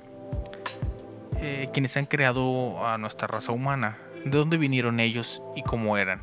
eh, 1.37 1.69
quienes 1.71 1.95
han 1.97 2.05
creado 2.05 2.85
a 2.85 2.97
nuestra 2.97 3.27
raza 3.27 3.51
humana. 3.51 3.97
¿De 4.25 4.37
dónde 4.37 4.57
vinieron 4.57 4.99
ellos 4.99 5.41
y 5.55 5.63
cómo 5.63 5.97
eran? 5.97 6.21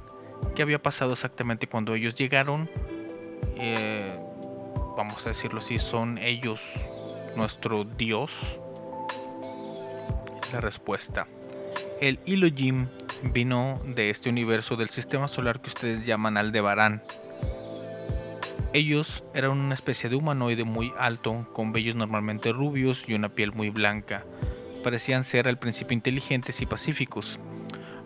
¿Qué 0.55 0.63
había 0.63 0.83
pasado 0.83 1.15
exactamente 1.15 1.67
cuando 1.67 1.95
ellos 1.95 2.15
llegaron? 2.15 2.69
Eh, 3.57 4.15
vamos 4.97 5.25
a 5.25 5.31
decirlo 5.31 5.61
así, 5.61 5.79
son 5.79 6.19
ellos 6.19 6.61
nuestro 7.37 7.85
Dios? 7.85 8.59
La 10.53 10.61
respuesta. 10.61 11.27
El 12.01 12.19
Elohim 12.27 12.89
vino 13.23 13.81
de 13.85 14.11
este 14.11 14.29
universo 14.29 14.77
del 14.77 14.89
sistema 14.89 15.29
solar 15.29 15.61
que 15.61 15.69
ustedes 15.69 16.07
llaman 16.07 16.37
Aldebarán. 16.37 17.03
Ellos 18.73 19.25
eran 19.33 19.53
una 19.53 19.75
especie 19.75 20.11
de 20.11 20.17
humanoide 20.17 20.65
muy 20.65 20.93
alto, 20.99 21.47
con 21.53 21.73
vellos 21.73 21.97
normalmente 21.97 22.53
rubios 22.53 23.09
y 23.09 23.15
una 23.15 23.31
piel 23.31 23.53
muy 23.53 23.71
blanca. 23.71 24.25
Parecían 24.83 25.25
ser 25.25 25.49
al 25.49 25.59
principio 25.59 25.95
inteligentes 25.95 26.61
y 26.61 26.67
pacíficos. 26.67 27.39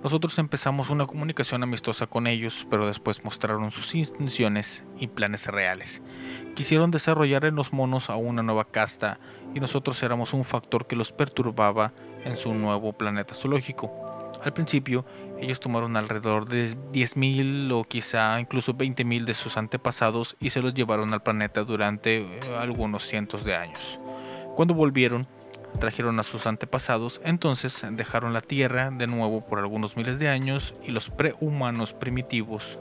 Nosotros 0.02 0.38
empezamos 0.38 0.88
una 0.88 1.06
comunicación 1.06 1.62
amistosa 1.62 2.06
con 2.06 2.26
ellos, 2.26 2.66
pero 2.70 2.86
después 2.86 3.22
mostraron 3.22 3.70
sus 3.70 3.94
intenciones 3.94 4.84
y 4.98 5.08
planes 5.08 5.46
reales. 5.46 6.00
Quisieron 6.54 6.90
desarrollar 6.90 7.44
en 7.44 7.54
los 7.54 7.74
monos 7.74 8.08
a 8.08 8.16
una 8.16 8.42
nueva 8.42 8.64
casta 8.64 9.20
y 9.54 9.60
nosotros 9.60 10.02
éramos 10.02 10.32
un 10.32 10.44
factor 10.44 10.86
que 10.86 10.96
los 10.96 11.12
perturbaba 11.12 11.92
en 12.24 12.38
su 12.38 12.54
nuevo 12.54 12.94
planeta 12.94 13.34
zoológico. 13.34 13.92
Al 14.42 14.54
principio, 14.54 15.04
ellos 15.38 15.60
tomaron 15.60 15.96
alrededor 15.98 16.48
de 16.48 16.74
10.000 16.92 17.70
o 17.72 17.84
quizá 17.84 18.40
incluso 18.40 18.72
20.000 18.72 19.26
de 19.26 19.34
sus 19.34 19.58
antepasados 19.58 20.34
y 20.40 20.48
se 20.48 20.62
los 20.62 20.72
llevaron 20.72 21.12
al 21.12 21.22
planeta 21.22 21.62
durante 21.62 22.22
eh, 22.22 22.40
algunos 22.58 23.06
cientos 23.06 23.44
de 23.44 23.54
años. 23.54 24.00
Cuando 24.56 24.72
volvieron, 24.72 25.26
trajeron 25.78 26.18
a 26.18 26.22
sus 26.22 26.46
antepasados, 26.46 27.20
entonces 27.24 27.84
dejaron 27.92 28.32
la 28.32 28.40
Tierra 28.40 28.90
de 28.90 29.06
nuevo 29.06 29.40
por 29.40 29.58
algunos 29.58 29.96
miles 29.96 30.18
de 30.18 30.28
años 30.28 30.74
y 30.84 30.90
los 30.90 31.10
prehumanos 31.10 31.92
primitivos 31.92 32.80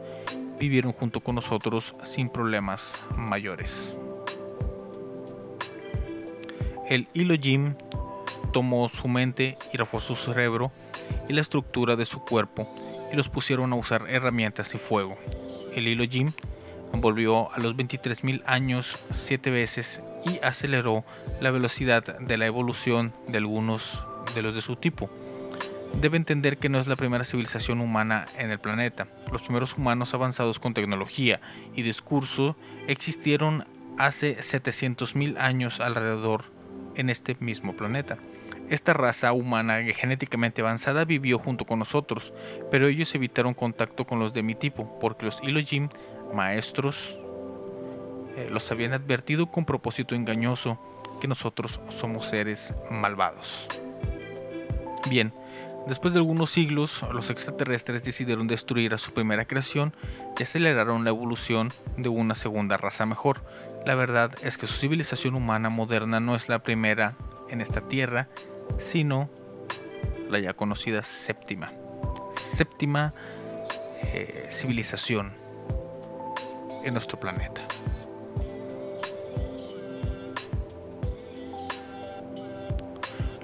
vivieron 0.60 0.91
junto 0.91 1.21
con 1.21 1.36
nosotros 1.36 1.95
sin 2.04 2.30
problemas 2.30 2.93
mayores. 3.15 3.93
El 6.89 7.08
Elohim 7.13 7.75
tomó 8.52 8.89
su 8.89 9.08
mente 9.08 9.58
y 9.71 9.78
reforzó 9.78 10.15
su 10.15 10.34
cerebro 10.34 10.71
y 11.28 11.34
la 11.34 11.41
estructura 11.41 11.95
de 11.95 12.06
su 12.06 12.19
cuerpo 12.25 12.67
y 13.12 13.15
los 13.15 13.30
pusieron 13.30 13.71
a 13.71 13.75
usar 13.75 14.06
herramientas 14.10 14.73
y 14.73 14.78
fuego. 14.78 15.17
El 15.75 15.88
Elohim 15.88 16.32
volvió 16.93 17.52
a 17.54 17.60
los 17.60 17.75
23.000 17.75 18.43
años 18.45 18.97
siete 19.12 19.49
veces 19.52 20.02
y 20.25 20.39
aceleró 20.43 21.04
la 21.39 21.52
velocidad 21.52 22.19
de 22.19 22.38
la 22.38 22.45
evolución 22.45 23.13
de 23.28 23.38
algunos 23.38 24.06
de 24.36 24.41
los 24.41 24.56
de 24.56 24.62
su 24.62 24.75
tipo. 24.75 25.10
Debe 26.02 26.17
entender 26.17 26.58
que 26.58 26.69
no 26.69 26.80
es 26.80 26.88
la 26.88 26.95
primera 26.95 27.23
civilización 27.23 27.82
humana 27.82 28.25
en 28.38 28.52
el 28.52 28.60
planeta. 28.60 29.08
Los 29.32 29.41
primeros 29.41 29.75
humanos 29.75 30.13
avanzados 30.13 30.60
con 30.60 30.73
tecnología 30.73 31.41
y 31.75 31.82
discurso 31.82 32.56
existieron 32.88 33.65
hace 33.97 34.38
700.000 34.38 35.38
años 35.39 35.80
alrededor 35.80 36.45
en 36.95 37.10
este 37.10 37.36
mismo 37.39 37.75
planeta. 37.75 38.17
Esta 38.69 38.93
raza 38.93 39.34
humana 39.34 39.82
genéticamente 39.95 40.62
avanzada 40.62 41.04
vivió 41.04 41.39
junto 41.39 41.65
con 41.65 41.80
nosotros, 41.80 42.34
pero 42.69 42.88
ellos 42.88 43.13
evitaron 43.15 43.56
contacto 43.56 44.06
con 44.06 44.19
los 44.19 44.32
de 44.32 44.43
mi 44.43 44.54
tipo, 44.54 44.99
porque 44.99 45.25
los 45.25 45.41
Elohim, 45.41 45.89
maestros, 46.34 47.18
eh, 48.36 48.48
los 48.52 48.72
habían 48.72 48.94
advertido 48.94 49.48
con 49.48 49.65
propósito 49.65 50.15
engañoso 50.15 50.80
que 51.20 51.28
nosotros 51.28 51.82
somos 51.89 52.26
seres 52.28 52.74
malvados. 52.89 53.68
Bien, 55.10 55.34
después 55.88 56.13
de 56.13 56.20
algunos 56.20 56.52
siglos, 56.52 57.04
los 57.12 57.30
extraterrestres 57.30 58.04
decidieron 58.04 58.48
destruir 58.48 58.94
a 58.94 58.98
su 58.98 59.12
primera 59.12 59.46
creación 59.46 59.94
y 60.38 60.44
aceleraron 60.44 61.04
la 61.04 61.10
evolución 61.10 61.72
de 61.98 62.10
una 62.10 62.36
segunda 62.36 62.78
raza 62.78 63.06
mejor. 63.06 63.44
La 63.86 63.96
verdad 63.96 64.32
es 64.44 64.58
que 64.58 64.68
su 64.68 64.76
civilización 64.76 65.36
humana 65.36 65.70
moderna 65.70 66.20
no 66.20 66.36
es 66.36 66.48
la 66.48 66.60
primera 66.60 67.15
en 67.50 67.62
esta 67.62 67.82
tierra, 67.82 68.30
sino 68.78 69.30
la 70.30 70.39
ya 70.39 70.54
conocida 70.54 71.02
séptima. 71.02 71.72
Séptima 72.38 73.13
eh, 74.04 74.48
civilización 74.52 75.34
en 76.84 76.94
nuestro 76.94 77.20
planeta. 77.20 77.65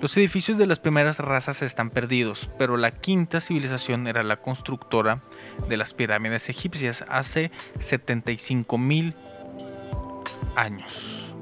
Los 0.02 0.16
edificios 0.18 0.58
de 0.58 0.68
las 0.68 0.78
primeras 0.78 1.18
razas 1.18 1.62
están 1.64 1.90
perdidos, 1.90 2.50
pero 2.60 2.78
la 2.78 2.92
quinta 2.92 3.42
civilización 3.42 4.06
era 4.08 4.22
la 4.24 4.38
constructora 4.38 5.22
de 5.68 5.78
las 5.78 5.96
pirámides 5.96 6.48
egipcias 6.50 7.04
hace 7.08 7.50
75.000 7.80 9.16
años. 10.56 11.34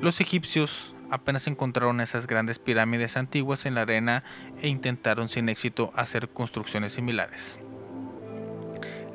Los 0.00 0.20
egipcios 0.20 0.94
apenas 1.10 1.46
encontraron 1.48 2.00
esas 2.00 2.26
grandes 2.26 2.58
pirámides 2.58 3.16
antiguas 3.16 3.66
en 3.66 3.74
la 3.74 3.82
arena 3.82 4.24
e 4.62 4.68
intentaron 4.68 5.28
sin 5.28 5.48
éxito 5.48 5.92
hacer 5.94 6.30
construcciones 6.30 6.92
similares. 6.92 7.58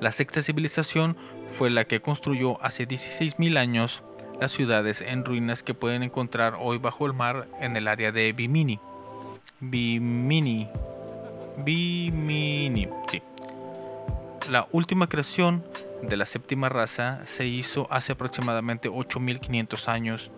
La 0.01 0.11
sexta 0.11 0.41
civilización 0.41 1.17
fue 1.57 1.69
la 1.71 1.85
que 1.85 2.01
construyó 2.01 2.63
hace 2.63 2.87
16.000 2.87 3.57
años 3.57 4.01
las 4.39 4.51
ciudades 4.53 5.01
en 5.01 5.25
ruinas 5.25 5.63
que 5.63 5.73
pueden 5.73 6.03
encontrar 6.03 6.55
hoy 6.57 6.77
bajo 6.77 7.05
el 7.05 7.13
mar 7.13 7.47
en 7.59 7.75
el 7.75 7.87
área 7.87 8.11
de 8.13 8.31
Bimini. 8.31 8.79
Bimini. 9.59 10.69
Bimini. 11.57 12.87
La 14.49 14.67
última 14.71 15.07
creación 15.07 15.65
de 16.01 16.15
la 16.15 16.25
séptima 16.25 16.69
raza 16.69 17.25
se 17.25 17.45
hizo 17.45 17.87
hace 17.91 18.13
aproximadamente 18.13 18.89
8.500 18.89 19.87
años 19.89 20.31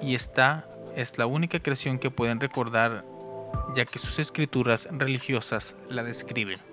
y 0.00 0.14
esta 0.14 0.68
es 0.94 1.18
la 1.18 1.26
única 1.26 1.58
creación 1.58 1.98
que 1.98 2.10
pueden 2.10 2.38
recordar 2.38 3.04
ya 3.74 3.84
que 3.84 3.98
sus 3.98 4.20
escrituras 4.20 4.88
religiosas 4.92 5.74
la 5.88 6.04
describen. 6.04 6.67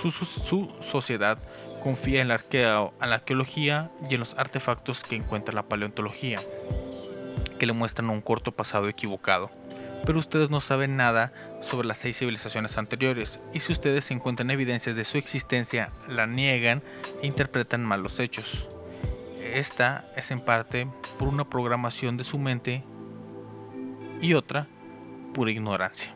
Su, 0.00 0.68
sociedad 0.80 1.38
confía 1.82 2.22
en 2.22 2.28
la, 2.28 2.40
en 2.52 3.10
la 3.10 3.16
arqueología 3.16 3.90
y 4.08 4.14
en 4.14 4.20
los 4.20 4.38
artefactos 4.38 5.02
que 5.02 5.16
encuentra 5.16 5.52
la 5.52 5.64
paleontología, 5.64 6.38
que 7.58 7.66
le 7.66 7.72
muestran 7.72 8.08
un 8.08 8.20
corto 8.20 8.52
pasado 8.52 8.88
equivocado. 8.88 9.50
Pero 10.06 10.20
ustedes 10.20 10.50
no 10.50 10.60
saben 10.60 10.96
nada 10.96 11.32
sobre 11.62 11.88
las 11.88 11.98
seis 11.98 12.16
civilizaciones 12.16 12.78
anteriores, 12.78 13.40
y 13.52 13.58
si 13.58 13.72
ustedes 13.72 14.08
encuentran 14.12 14.52
evidencias 14.52 14.94
de 14.94 15.04
su 15.04 15.18
existencia, 15.18 15.90
la 16.08 16.28
niegan 16.28 16.80
e 17.20 17.26
interpretan 17.26 17.84
mal 17.84 18.00
los 18.00 18.20
hechos. 18.20 18.68
Esta 19.42 20.04
es 20.16 20.30
en 20.30 20.40
parte 20.40 20.86
por 21.18 21.26
una 21.26 21.50
programación 21.50 22.16
de 22.16 22.22
su 22.22 22.38
mente 22.38 22.84
y 24.22 24.34
otra 24.34 24.68
pura 25.34 25.50
ignorancia. 25.50 26.14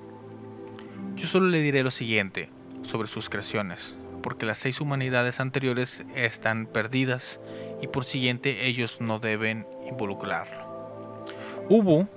Yo 1.16 1.27
solo 1.27 1.49
le 1.49 1.61
diré 1.61 1.83
lo 1.83 1.90
siguiente 1.90 2.49
sobre 2.83 3.09
sus 3.09 3.29
creaciones, 3.29 3.97
porque 4.23 4.47
las 4.47 4.59
seis 4.59 4.81
humanidades 4.81 5.40
anteriores 5.40 6.05
están 6.14 6.66
perdidas 6.66 7.40
y 7.81 7.88
por 7.88 8.05
siguiente 8.05 8.66
ellos 8.66 9.01
no 9.01 9.18
deben 9.18 9.66
involucrarlo. 9.88 11.27
Hubo 11.68 12.09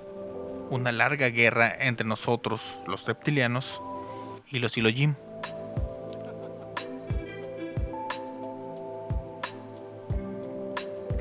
una 0.70 0.92
larga 0.92 1.28
guerra 1.28 1.74
entre 1.78 2.06
nosotros, 2.06 2.78
los 2.86 3.06
reptilianos, 3.06 3.80
y 4.50 4.58
los 4.58 4.76
Elohim 4.76 5.14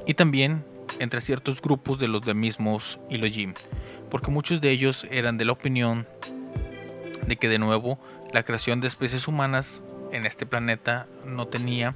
y 0.06 0.14
también 0.14 0.64
entre 1.00 1.22
ciertos 1.22 1.62
grupos 1.62 2.00
de 2.00 2.08
los 2.08 2.22
de 2.22 2.34
mismos 2.34 3.00
Elohim, 3.10 3.54
porque 4.10 4.32
muchos 4.32 4.62
de 4.62 4.72
ellos 4.72 5.06
eran 5.10 5.38
de 5.38 5.46
la 5.46 5.54
opinión 5.54 6.08
de 7.28 7.36
que 7.38 7.50
de 7.50 7.58
nuevo 7.58 8.00
la 8.36 8.44
creación 8.44 8.82
de 8.82 8.88
especies 8.88 9.30
humanas 9.30 9.82
en 10.12 10.26
este 10.26 10.46
planeta 10.46 11.08
no 11.26 11.48
tenía 11.48 11.96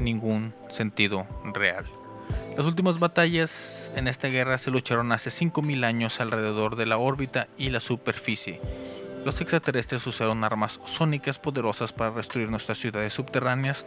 ningún 0.00 0.54
sentido 0.70 1.26
real. 1.52 1.84
Las 2.56 2.64
últimas 2.64 2.98
batallas 2.98 3.92
en 3.94 4.08
esta 4.08 4.28
guerra 4.28 4.56
se 4.56 4.70
lucharon 4.70 5.12
hace 5.12 5.28
5.000 5.28 5.84
años 5.84 6.18
alrededor 6.18 6.76
de 6.76 6.86
la 6.86 6.96
órbita 6.96 7.48
y 7.58 7.68
la 7.68 7.80
superficie. 7.80 8.58
Los 9.26 9.42
extraterrestres 9.42 10.06
usaron 10.06 10.44
armas 10.44 10.80
sónicas 10.86 11.38
poderosas 11.38 11.92
para 11.92 12.10
destruir 12.12 12.48
nuestras 12.48 12.78
ciudades 12.78 13.12
subterráneas, 13.12 13.86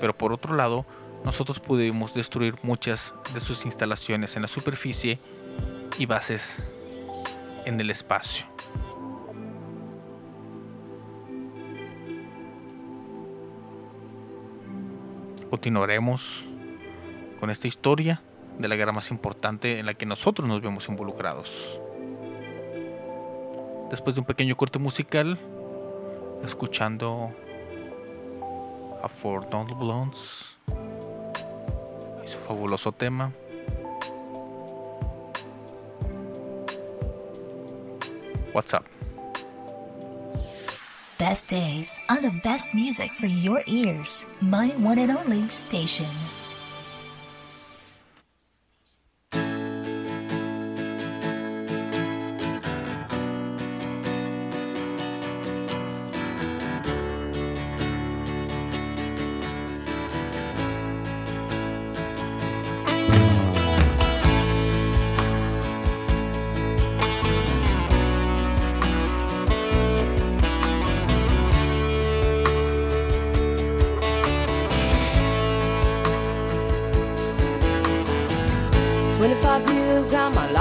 pero 0.00 0.18
por 0.18 0.32
otro 0.32 0.56
lado, 0.56 0.86
nosotros 1.24 1.60
pudimos 1.60 2.14
destruir 2.14 2.56
muchas 2.64 3.14
de 3.32 3.38
sus 3.38 3.64
instalaciones 3.64 4.34
en 4.34 4.42
la 4.42 4.48
superficie 4.48 5.20
y 6.00 6.06
bases 6.06 6.64
en 7.64 7.80
el 7.80 7.90
espacio. 7.90 8.57
Continuaremos 15.50 16.44
con 17.40 17.50
esta 17.50 17.68
historia 17.68 18.22
de 18.58 18.68
la 18.68 18.76
guerra 18.76 18.92
más 18.92 19.10
importante 19.10 19.78
en 19.78 19.86
la 19.86 19.94
que 19.94 20.06
nosotros 20.06 20.48
nos 20.48 20.60
vemos 20.60 20.88
involucrados. 20.88 21.80
Después 23.90 24.14
de 24.14 24.20
un 24.20 24.26
pequeño 24.26 24.56
corte 24.56 24.78
musical, 24.78 25.38
escuchando 26.44 27.30
a 29.02 29.08
Four 29.08 29.48
Don't 29.48 29.78
Blondes 29.78 30.58
fabuloso 32.48 32.92
tema. 32.92 33.30
What's 38.54 38.72
up? 38.72 38.97
Best 41.18 41.48
days 41.48 41.98
on 42.08 42.22
the 42.22 42.30
best 42.44 42.76
music 42.76 43.10
for 43.10 43.26
your 43.26 43.60
ears. 43.66 44.24
My 44.40 44.68
one 44.78 45.00
and 45.00 45.10
only 45.10 45.48
station. 45.48 46.06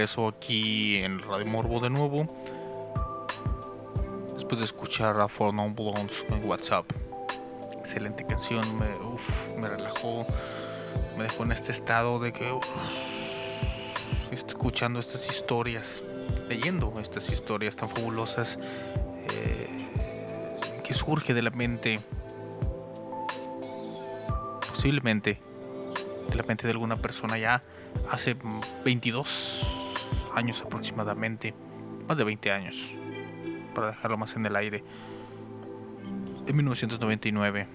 regreso 0.00 0.28
aquí 0.28 0.94
en 0.96 1.20
Radio 1.20 1.44
Morbo 1.44 1.78
de 1.78 1.90
nuevo. 1.90 2.26
Después 4.32 4.58
de 4.58 4.64
escuchar 4.64 5.20
a 5.20 5.28
For 5.28 5.52
Non 5.52 5.74
Blondes 5.74 6.24
en 6.30 6.42
WhatsApp. 6.42 6.86
Excelente 7.78 8.24
canción, 8.24 8.62
me, 8.78 8.90
uf, 8.94 9.28
me 9.58 9.68
relajó, 9.68 10.24
me 11.18 11.24
dejó 11.24 11.42
en 11.42 11.52
este 11.52 11.72
estado 11.72 12.18
de 12.18 12.32
que 12.32 12.48
estoy 14.30 14.52
escuchando 14.52 15.00
estas 15.00 15.28
historias, 15.28 16.02
leyendo 16.48 16.94
estas 16.98 17.28
historias 17.28 17.76
tan 17.76 17.90
fabulosas 17.90 18.58
eh, 19.34 19.68
que 20.82 20.94
surge 20.94 21.34
de 21.34 21.42
la 21.42 21.50
mente, 21.50 22.00
posiblemente 24.70 25.38
de 26.30 26.36
la 26.36 26.42
mente 26.44 26.66
de 26.66 26.72
alguna 26.72 26.96
persona 26.96 27.36
ya 27.36 27.62
hace 28.10 28.34
22 28.82 29.79
años 30.40 30.62
aproximadamente, 30.64 31.54
más 32.08 32.16
de 32.16 32.24
20 32.24 32.50
años, 32.50 32.76
para 33.74 33.88
dejarlo 33.88 34.16
más 34.16 34.34
en 34.36 34.46
el 34.46 34.56
aire, 34.56 34.82
en 36.46 36.56
1999, 36.56 37.66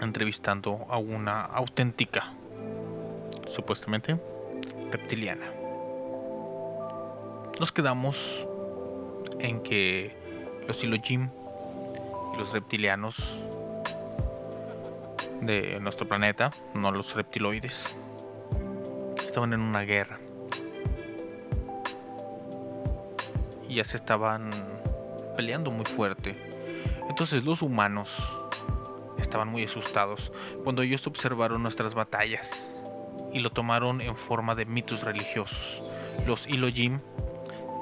entrevistando 0.00 0.86
a 0.88 0.98
una 0.98 1.42
auténtica, 1.42 2.32
supuestamente, 3.48 4.16
reptiliana. 4.92 5.46
Nos 7.58 7.72
quedamos 7.72 8.46
en 9.40 9.60
que 9.62 10.14
los 10.68 10.82
Ilojim 10.84 11.28
y 12.34 12.38
los 12.38 12.52
reptilianos 12.52 13.36
de 15.40 15.80
nuestro 15.80 16.06
planeta, 16.06 16.50
no 16.74 16.92
los 16.92 17.16
reptiloides, 17.16 17.96
estaban 19.26 19.52
en 19.52 19.60
una 19.60 19.82
guerra 19.82 20.18
Y 23.68 23.76
ya 23.76 23.84
se 23.84 23.96
estaban 23.96 24.50
peleando 25.36 25.70
muy 25.70 25.84
fuerte. 25.84 26.36
Entonces 27.08 27.44
los 27.44 27.62
humanos 27.62 28.10
estaban 29.18 29.48
muy 29.48 29.64
asustados 29.64 30.32
cuando 30.64 30.82
ellos 30.82 31.06
observaron 31.06 31.62
nuestras 31.62 31.94
batallas 31.94 32.70
y 33.32 33.40
lo 33.40 33.50
tomaron 33.50 34.00
en 34.00 34.16
forma 34.16 34.54
de 34.54 34.64
mitos 34.64 35.02
religiosos. 35.02 35.82
Los 36.26 36.46
Ilojim, 36.46 37.00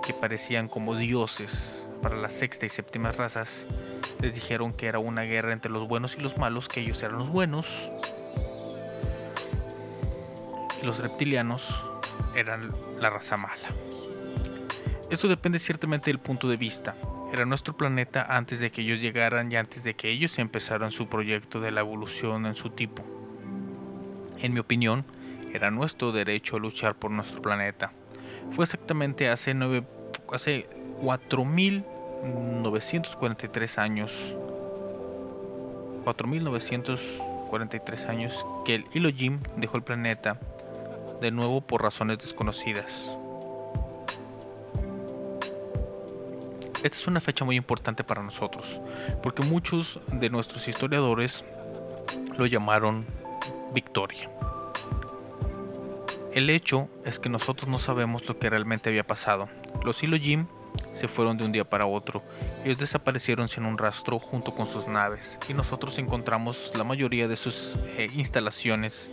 que 0.04 0.12
parecían 0.12 0.68
como 0.68 0.96
dioses 0.96 1.88
para 2.02 2.16
la 2.16 2.30
sexta 2.30 2.66
y 2.66 2.68
séptima 2.68 3.12
razas, 3.12 3.66
les 4.20 4.34
dijeron 4.34 4.72
que 4.72 4.86
era 4.86 4.98
una 4.98 5.22
guerra 5.22 5.52
entre 5.52 5.70
los 5.70 5.88
buenos 5.88 6.16
y 6.16 6.20
los 6.20 6.36
malos, 6.36 6.68
que 6.68 6.80
ellos 6.80 7.02
eran 7.02 7.18
los 7.18 7.28
buenos. 7.28 7.66
Y 10.82 10.86
los 10.86 10.98
reptilianos 10.98 11.64
eran 12.34 12.74
la 13.00 13.10
raza 13.10 13.36
mala. 13.36 13.68
Esto 15.08 15.28
depende 15.28 15.60
ciertamente 15.60 16.10
del 16.10 16.18
punto 16.18 16.48
de 16.48 16.56
vista. 16.56 16.96
Era 17.32 17.44
nuestro 17.44 17.76
planeta 17.76 18.26
antes 18.28 18.58
de 18.58 18.72
que 18.72 18.82
ellos 18.82 19.00
llegaran 19.00 19.52
y 19.52 19.56
antes 19.56 19.84
de 19.84 19.94
que 19.94 20.10
ellos 20.10 20.36
empezaran 20.40 20.90
su 20.90 21.08
proyecto 21.08 21.60
de 21.60 21.70
la 21.70 21.78
evolución 21.80 22.44
en 22.44 22.56
su 22.56 22.70
tipo. 22.70 23.04
En 24.38 24.52
mi 24.52 24.58
opinión, 24.58 25.04
era 25.52 25.70
nuestro 25.70 26.10
derecho 26.10 26.56
a 26.56 26.58
luchar 26.58 26.96
por 26.96 27.12
nuestro 27.12 27.40
planeta. 27.40 27.92
Fue 28.52 28.64
exactamente 28.64 29.28
hace, 29.28 29.54
hace 30.32 30.68
4.943 31.00 33.78
años, 33.78 34.34
4.943 36.04 38.08
años 38.08 38.44
que 38.64 38.74
el 38.74 38.86
Ilojim 38.92 39.38
dejó 39.56 39.76
el 39.76 39.84
planeta 39.84 40.40
de 41.20 41.30
nuevo 41.30 41.60
por 41.60 41.82
razones 41.82 42.18
desconocidas. 42.18 43.16
Esta 46.86 46.98
es 46.98 47.06
una 47.08 47.20
fecha 47.20 47.44
muy 47.44 47.56
importante 47.56 48.04
para 48.04 48.22
nosotros, 48.22 48.80
porque 49.20 49.42
muchos 49.42 49.98
de 50.12 50.30
nuestros 50.30 50.68
historiadores 50.68 51.44
lo 52.38 52.46
llamaron 52.46 53.04
victoria. 53.74 54.30
El 56.32 56.48
hecho 56.48 56.88
es 57.04 57.18
que 57.18 57.28
nosotros 57.28 57.68
no 57.68 57.80
sabemos 57.80 58.24
lo 58.28 58.38
que 58.38 58.48
realmente 58.48 58.88
había 58.88 59.04
pasado. 59.04 59.48
Los 59.84 60.04
Ilojim 60.04 60.46
se 60.92 61.08
fueron 61.08 61.36
de 61.36 61.44
un 61.44 61.50
día 61.50 61.68
para 61.68 61.86
otro. 61.86 62.22
Ellos 62.64 62.78
desaparecieron 62.78 63.48
sin 63.48 63.64
un 63.64 63.76
rastro 63.76 64.20
junto 64.20 64.54
con 64.54 64.68
sus 64.68 64.86
naves 64.86 65.40
y 65.48 65.54
nosotros 65.54 65.98
encontramos 65.98 66.70
la 66.76 66.84
mayoría 66.84 67.26
de 67.26 67.34
sus 67.34 67.74
eh, 67.98 68.08
instalaciones 68.14 69.10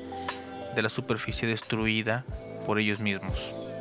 de 0.76 0.82
la 0.84 0.90
superficie 0.90 1.48
destruida 1.48 2.24
por 2.68 2.78
ellos 2.78 3.00
mismos. 3.00 3.73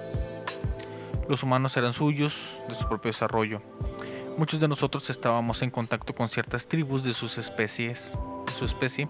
Los 1.28 1.42
humanos 1.42 1.76
eran 1.76 1.92
suyos, 1.92 2.56
de 2.68 2.74
su 2.74 2.88
propio 2.88 3.10
desarrollo. 3.10 3.62
Muchos 4.36 4.60
de 4.60 4.68
nosotros 4.68 5.08
estábamos 5.10 5.62
en 5.62 5.70
contacto 5.70 6.14
con 6.14 6.28
ciertas 6.28 6.66
tribus 6.66 7.04
de 7.04 7.14
sus 7.14 7.38
especies, 7.38 8.16
de 8.46 8.52
su 8.52 8.64
especie, 8.64 9.08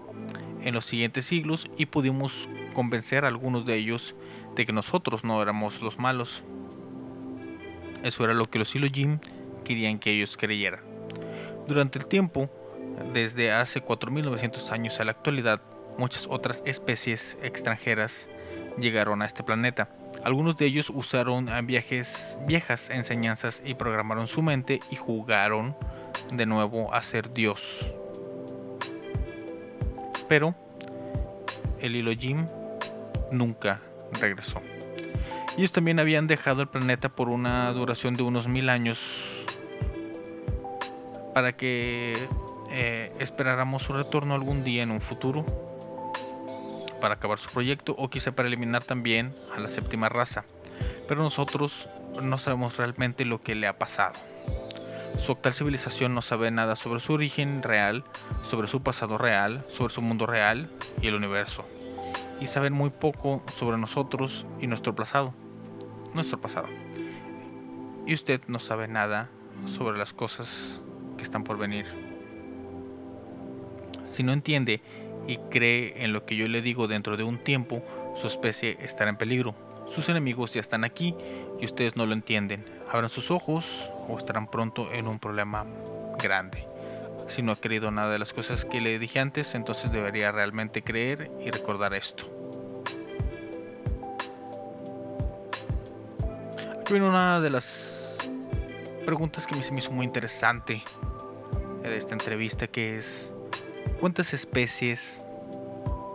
en 0.61 0.73
los 0.73 0.85
siguientes 0.85 1.25
siglos 1.25 1.69
y 1.77 1.87
pudimos 1.87 2.47
convencer 2.73 3.25
a 3.25 3.27
algunos 3.27 3.65
de 3.65 3.75
ellos 3.75 4.15
de 4.55 4.65
que 4.65 4.73
nosotros 4.73 5.23
no 5.23 5.41
éramos 5.41 5.81
los 5.81 5.97
malos. 5.97 6.43
Eso 8.03 8.23
era 8.23 8.33
lo 8.33 8.45
que 8.45 8.59
los 8.59 8.75
Ilojim 8.75 9.19
querían 9.63 9.99
que 9.99 10.11
ellos 10.11 10.37
creyeran. 10.37 10.81
Durante 11.67 11.99
el 11.99 12.05
tiempo, 12.05 12.49
desde 13.13 13.51
hace 13.51 13.83
4.900 13.83 14.71
años 14.71 14.99
a 14.99 15.05
la 15.05 15.11
actualidad, 15.11 15.61
muchas 15.97 16.27
otras 16.29 16.61
especies 16.65 17.37
extranjeras 17.41 18.29
llegaron 18.77 19.21
a 19.21 19.25
este 19.25 19.43
planeta. 19.43 19.89
Algunos 20.23 20.55
de 20.55 20.65
ellos 20.65 20.89
usaron 20.89 21.49
viajes, 21.65 22.39
viejas 22.47 22.89
enseñanzas 22.89 23.61
y 23.65 23.73
programaron 23.73 24.27
su 24.27 24.41
mente 24.41 24.79
y 24.89 24.95
jugaron 24.95 25.75
de 26.31 26.45
nuevo 26.45 26.93
a 26.93 27.03
ser 27.03 27.33
Dios. 27.33 27.93
Pero 30.29 30.55
el 31.81 31.97
Ilojim 31.97 32.45
nunca 33.31 33.81
regresó. 34.21 34.61
Ellos 35.57 35.73
también 35.73 35.99
habían 35.99 36.25
dejado 36.25 36.61
el 36.61 36.69
planeta 36.69 37.09
por 37.09 37.27
una 37.27 37.71
duración 37.73 38.15
de 38.15 38.23
unos 38.23 38.47
mil 38.47 38.69
años 38.69 38.99
para 41.33 41.57
que 41.57 42.13
eh, 42.71 43.11
esperáramos 43.19 43.83
su 43.83 43.93
retorno 43.93 44.35
algún 44.35 44.63
día 44.63 44.83
en 44.83 44.91
un 44.91 45.01
futuro 45.01 45.45
para 47.03 47.15
acabar 47.15 47.37
su 47.37 47.49
proyecto 47.49 47.93
o 47.97 48.09
quizá 48.09 48.31
para 48.31 48.47
eliminar 48.47 48.85
también 48.85 49.35
a 49.53 49.59
la 49.59 49.67
séptima 49.67 50.07
raza. 50.07 50.45
Pero 51.05 51.21
nosotros 51.21 51.89
no 52.21 52.37
sabemos 52.37 52.77
realmente 52.77 53.25
lo 53.25 53.41
que 53.41 53.55
le 53.55 53.67
ha 53.67 53.77
pasado. 53.77 54.13
Su 55.19 55.33
actual 55.33 55.53
civilización 55.53 56.15
no 56.15 56.21
sabe 56.21 56.49
nada 56.49 56.77
sobre 56.77 57.01
su 57.01 57.11
origen 57.11 57.61
real, 57.61 58.05
sobre 58.43 58.69
su 58.69 58.83
pasado 58.83 59.17
real, 59.17 59.65
sobre 59.67 59.93
su 59.93 60.01
mundo 60.01 60.25
real 60.27 60.71
y 61.01 61.07
el 61.07 61.15
universo. 61.15 61.65
Y 62.39 62.47
saben 62.47 62.71
muy 62.71 62.89
poco 62.89 63.43
sobre 63.53 63.77
nosotros 63.77 64.45
y 64.61 64.67
nuestro 64.67 64.95
pasado. 64.95 65.33
Nuestro 66.13 66.39
pasado. 66.39 66.69
Y 68.07 68.13
usted 68.13 68.39
no 68.47 68.59
sabe 68.59 68.87
nada 68.87 69.27
sobre 69.65 69.97
las 69.97 70.13
cosas 70.13 70.81
que 71.17 71.23
están 71.23 71.43
por 71.43 71.57
venir. 71.57 71.85
Si 74.05 74.23
no 74.23 74.31
entiende 74.31 74.81
y 75.27 75.37
cree 75.37 76.03
en 76.03 76.13
lo 76.13 76.25
que 76.25 76.35
yo 76.35 76.47
le 76.47 76.61
digo 76.61 76.87
dentro 76.87 77.17
de 77.17 77.23
un 77.23 77.37
tiempo, 77.37 77.81
su 78.15 78.27
especie 78.27 78.77
estará 78.81 79.09
en 79.09 79.17
peligro. 79.17 79.55
Sus 79.87 80.09
enemigos 80.09 80.53
ya 80.53 80.61
están 80.61 80.83
aquí 80.83 81.15
y 81.59 81.65
ustedes 81.65 81.95
no 81.95 82.05
lo 82.05 82.13
entienden. 82.13 82.65
Abran 82.91 83.09
sus 83.09 83.31
ojos 83.31 83.91
o 84.07 84.17
estarán 84.17 84.47
pronto 84.47 84.91
en 84.91 85.07
un 85.07 85.19
problema 85.19 85.65
grande. 86.21 86.67
Si 87.27 87.41
no 87.41 87.51
ha 87.51 87.55
creído 87.55 87.91
nada 87.91 88.11
de 88.11 88.19
las 88.19 88.33
cosas 88.33 88.65
que 88.65 88.81
le 88.81 88.99
dije 88.99 89.19
antes, 89.19 89.55
entonces 89.55 89.91
debería 89.91 90.31
realmente 90.31 90.81
creer 90.81 91.31
y 91.43 91.51
recordar 91.51 91.93
esto. 91.93 92.25
Aquí 96.79 96.93
viene 96.93 97.07
una 97.07 97.39
de 97.39 97.49
las 97.49 98.17
preguntas 99.05 99.47
que 99.47 99.55
me 99.55 99.79
hizo 99.79 99.91
muy 99.91 100.05
interesante 100.05 100.83
de 101.81 101.97
esta 101.97 102.13
entrevista, 102.13 102.67
que 102.67 102.97
es 102.97 103.31
¿cuántas 103.99 104.33
especies 104.33 105.23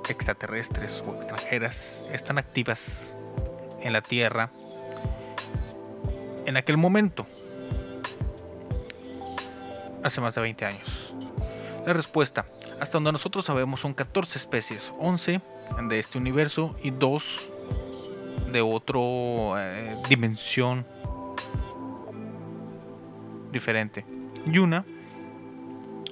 extraterrestres 0.08 1.02
o 1.06 1.14
extranjeras 1.14 2.04
están 2.12 2.38
activas 2.38 3.16
en 3.80 3.92
la 3.92 4.02
Tierra 4.02 4.50
en 6.46 6.56
aquel 6.56 6.76
momento? 6.76 7.26
Hace 10.02 10.20
más 10.20 10.34
de 10.34 10.40
20 10.40 10.64
años. 10.64 11.14
La 11.86 11.92
respuesta, 11.92 12.46
hasta 12.80 12.98
donde 12.98 13.12
nosotros 13.12 13.44
sabemos, 13.44 13.80
son 13.80 13.94
14 13.94 14.38
especies, 14.38 14.92
11 14.98 15.40
de 15.88 15.98
este 15.98 16.18
universo 16.18 16.76
y 16.82 16.90
2 16.90 17.50
de 18.52 18.60
otra 18.60 18.98
eh, 18.98 19.96
dimensión 20.08 20.86
diferente. 23.52 24.04
Y 24.46 24.58
una 24.58 24.84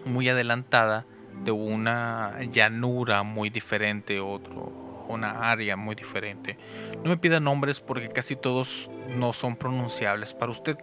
muy 0.04 0.28
adelantada 0.28 1.04
de 1.44 1.50
una 1.50 2.40
llanura 2.50 3.22
muy 3.22 3.50
diferente, 3.50 4.20
otro, 4.20 5.04
una 5.08 5.50
área 5.50 5.76
muy 5.76 5.94
diferente. 5.94 6.58
No 7.02 7.10
me 7.10 7.16
pida 7.16 7.40
nombres 7.40 7.80
porque 7.80 8.08
casi 8.08 8.36
todos 8.36 8.90
no 9.08 9.32
son 9.32 9.56
pronunciables 9.56 10.34
para 10.34 10.52
usted. 10.52 10.76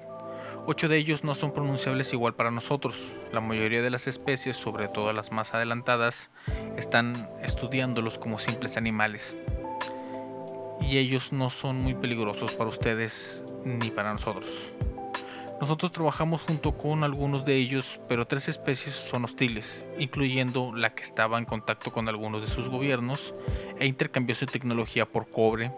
Ocho 0.65 0.87
de 0.87 0.97
ellos 0.97 1.25
no 1.25 1.35
son 1.35 1.51
pronunciables 1.51 2.13
igual 2.13 2.35
para 2.35 2.49
nosotros. 2.49 3.13
La 3.33 3.41
mayoría 3.41 3.81
de 3.81 3.89
las 3.89 4.07
especies, 4.07 4.55
sobre 4.55 4.87
todo 4.87 5.11
las 5.11 5.31
más 5.31 5.53
adelantadas, 5.53 6.31
están 6.77 7.29
estudiándolos 7.41 8.17
como 8.17 8.39
simples 8.39 8.77
animales. 8.77 9.37
Y 10.79 10.97
ellos 10.99 11.33
no 11.33 11.49
son 11.49 11.81
muy 11.81 11.95
peligrosos 11.95 12.53
para 12.53 12.69
ustedes 12.69 13.43
ni 13.65 13.89
para 13.89 14.13
nosotros. 14.13 14.73
Nosotros 15.63 15.93
trabajamos 15.93 16.41
junto 16.41 16.77
con 16.77 17.05
algunos 17.05 17.45
de 17.45 17.55
ellos, 17.55 18.01
pero 18.09 18.27
tres 18.27 18.49
especies 18.49 18.95
son 18.95 19.23
hostiles, 19.23 19.87
incluyendo 19.97 20.75
la 20.75 20.93
que 20.93 21.03
estaba 21.03 21.39
en 21.39 21.45
contacto 21.45 21.93
con 21.93 22.09
algunos 22.09 22.41
de 22.41 22.49
sus 22.49 22.67
gobiernos 22.67 23.33
e 23.79 23.85
intercambió 23.85 24.35
su 24.35 24.45
tecnología 24.45 25.05
por 25.05 25.29
cobre 25.29 25.71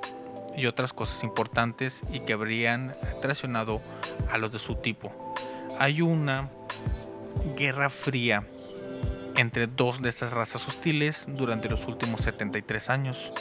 y 0.58 0.66
otras 0.66 0.92
cosas 0.92 1.24
importantes 1.24 2.02
y 2.12 2.22
que 2.22 2.34
habrían 2.34 2.96
traicionado 3.22 3.80
a 4.32 4.40
los 4.40 4.52
de 4.52 4.58
su 4.58 4.74
tipo. 4.74 5.36
Hay 5.78 6.02
una 6.02 6.50
guerra 7.56 7.92
fría 7.92 8.44
entre 9.36 9.68
dos 9.68 10.02
de 10.02 10.10
estas 10.10 10.34
razas 10.34 10.68
hostiles 10.68 11.28
durante 11.28 11.70
los 11.70 11.86
últimos 11.86 12.22
73 12.22 12.90
años. 12.90 13.32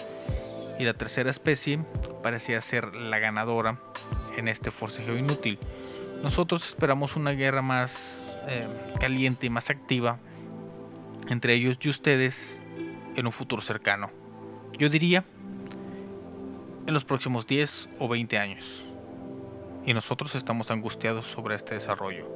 Y 0.78 0.84
la 0.84 0.92
tercera 0.92 1.30
especie 1.30 1.78
parecía 2.22 2.60
ser 2.60 2.94
la 2.94 3.18
ganadora 3.18 3.78
en 4.36 4.48
este 4.48 4.70
forcejeo 4.70 5.16
inútil. 5.16 5.58
Nosotros 6.22 6.66
esperamos 6.66 7.16
una 7.16 7.32
guerra 7.32 7.62
más 7.62 8.36
eh, 8.48 8.66
caliente 8.98 9.46
y 9.46 9.50
más 9.50 9.70
activa 9.70 10.18
entre 11.28 11.54
ellos 11.54 11.78
y 11.80 11.88
ustedes 11.88 12.60
en 13.16 13.26
un 13.26 13.32
futuro 13.32 13.62
cercano. 13.62 14.10
Yo 14.78 14.88
diría 14.88 15.24
en 16.86 16.94
los 16.94 17.04
próximos 17.04 17.46
10 17.46 17.88
o 17.98 18.08
20 18.08 18.38
años. 18.38 18.84
Y 19.86 19.94
nosotros 19.94 20.34
estamos 20.34 20.70
angustiados 20.70 21.26
sobre 21.26 21.54
este 21.54 21.74
desarrollo. 21.74 22.26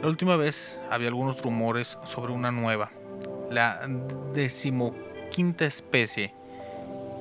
La 0.00 0.08
última 0.08 0.36
vez 0.36 0.80
había 0.90 1.08
algunos 1.08 1.42
rumores 1.42 1.98
sobre 2.04 2.32
una 2.32 2.50
nueva, 2.50 2.90
la 3.50 3.88
decimoquinta 4.34 5.64
especie 5.64 6.34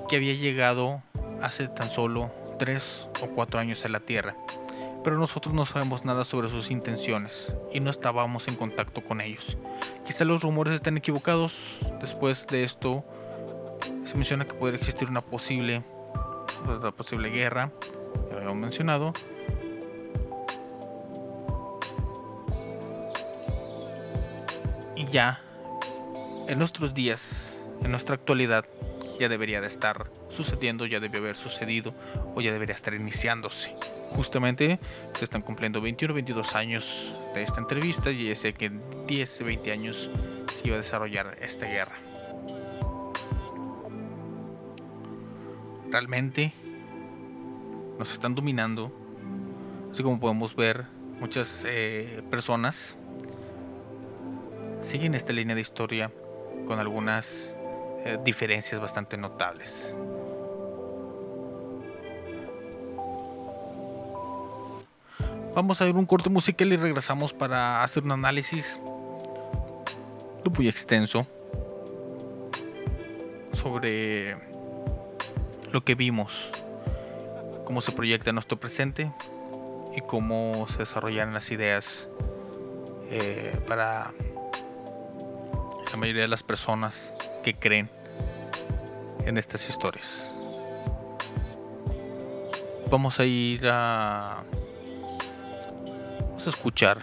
que 0.10 0.16
había 0.16 0.34
llegado 0.34 1.04
hace 1.42 1.68
tan 1.68 1.90
solo 1.90 2.32
3 2.58 3.10
o 3.22 3.28
4 3.28 3.60
años 3.60 3.86
a 3.86 3.90
la 3.90 4.00
Tierra. 4.00 4.36
Pero 5.04 5.18
nosotros 5.18 5.54
no 5.54 5.66
sabemos 5.66 6.06
nada 6.06 6.26
sobre 6.26 6.50
sus 6.50 6.70
intenciones 6.70 7.56
y 7.74 7.80
no 7.80 7.90
estábamos 7.90 8.48
en 8.48 8.56
contacto 8.56 9.04
con 9.04 9.20
ellos. 9.20 9.58
Quizá 10.06 10.26
los 10.26 10.44
rumores 10.44 10.74
estén 10.74 10.98
equivocados. 10.98 11.54
Después 12.00 12.46
de 12.48 12.64
esto, 12.64 13.04
se 14.06 14.16
menciona 14.16 14.46
que 14.46 14.54
puede 14.54 14.76
existir 14.76 15.08
una 15.10 15.22
posible, 15.22 15.84
una 16.68 16.92
posible 16.92 17.30
guerra, 17.30 17.72
ya 18.28 18.32
lo 18.32 18.38
habíamos 18.38 18.58
mencionado. 18.58 19.14
Y 24.96 25.06
ya, 25.06 25.42
en 26.48 26.60
nuestros 26.60 26.94
días, 26.94 27.60
en 27.84 27.90
nuestra 27.90 28.16
actualidad, 28.16 28.66
ya 29.20 29.30
debería 29.30 29.62
de 29.62 29.68
estar 29.68 30.12
sucediendo, 30.30 30.86
ya 30.86 31.00
debió 31.00 31.22
haber 31.22 31.36
sucedido 31.36 31.94
o 32.36 32.42
ya 32.42 32.52
debería 32.52 32.76
estar 32.76 32.94
iniciándose. 32.94 33.76
Justamente 34.16 34.80
se 35.14 35.26
están 35.26 35.42
cumpliendo 35.42 35.82
21 35.82 36.12
o 36.12 36.16
22 36.16 36.56
años 36.56 37.20
de 37.34 37.44
esta 37.44 37.60
entrevista 37.60 38.12
y 38.12 38.34
sé 38.36 38.54
que 38.54 38.66
en 38.66 38.82
10 39.08 39.42
o 39.42 39.46
20 39.46 39.72
años 39.72 40.10
se 40.48 40.68
iba 40.68 40.76
a 40.76 40.80
desarrollar 40.80 41.38
esta 41.42 41.66
guerra. 41.66 41.96
Realmente 45.90 46.54
nos 47.98 48.12
están 48.14 48.36
dominando, 48.36 48.92
así 49.92 50.04
como 50.04 50.20
podemos 50.20 50.56
ver 50.56 50.86
muchas 51.20 51.64
eh, 51.68 52.24
personas 52.30 52.98
siguen 54.82 55.14
esta 55.14 55.32
línea 55.32 55.56
de 55.56 55.62
historia 55.62 56.12
con 56.66 56.80
algunas 56.80 57.56
eh, 58.04 58.18
diferencias 58.24 58.82
bastante 58.82 59.18
notables. 59.18 59.96
Vamos 65.54 65.82
a 65.82 65.86
ver 65.86 65.96
un 65.96 66.06
corte 66.06 66.30
musical 66.30 66.72
y 66.72 66.78
regresamos 66.78 67.34
para 67.34 67.84
hacer 67.84 68.04
un 68.04 68.14
análisis. 68.14 68.80
Muy 70.58 70.70
extenso. 70.70 71.28
Sobre 73.52 74.38
lo 75.72 75.84
que 75.84 75.96
vimos, 75.96 76.50
cómo 77.66 77.82
se 77.82 77.92
proyecta 77.92 78.32
nuestro 78.32 78.60
presente 78.60 79.12
y 79.96 80.02
cómo 80.02 80.68
se 80.70 80.80
desarrollan 80.80 81.34
las 81.34 81.52
ideas 81.52 82.08
eh, 83.10 83.52
para 83.68 84.14
la 85.92 85.98
mayoría 85.98 86.22
de 86.22 86.28
las 86.30 86.44
personas 86.44 87.14
que 87.44 87.56
creen 87.56 87.90
en 89.26 89.38
estas 89.38 89.70
historias. 89.70 90.32
Vamos 92.90 93.20
a 93.20 93.26
ir 93.26 93.68
a 93.68 94.44
vamos 96.42 96.56
a 96.56 96.58
escuchar 96.58 96.98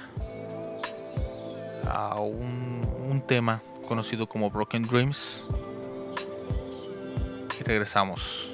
a 1.89 2.18
un, 2.18 2.82
un 3.09 3.20
tema 3.20 3.62
conocido 3.86 4.28
como 4.28 4.51
Broken 4.51 4.82
Dreams 4.82 5.45
y 7.61 7.62
regresamos 7.62 8.49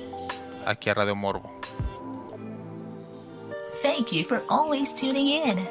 aquí 0.67 0.91
a 0.91 0.95
Radio 0.95 1.17
Morbo. 1.17 1.51
Thank 3.83 4.13
you 4.13 4.25
for 4.25 4.45
always 4.51 4.95
tuning 4.95 5.29
in. 5.29 5.67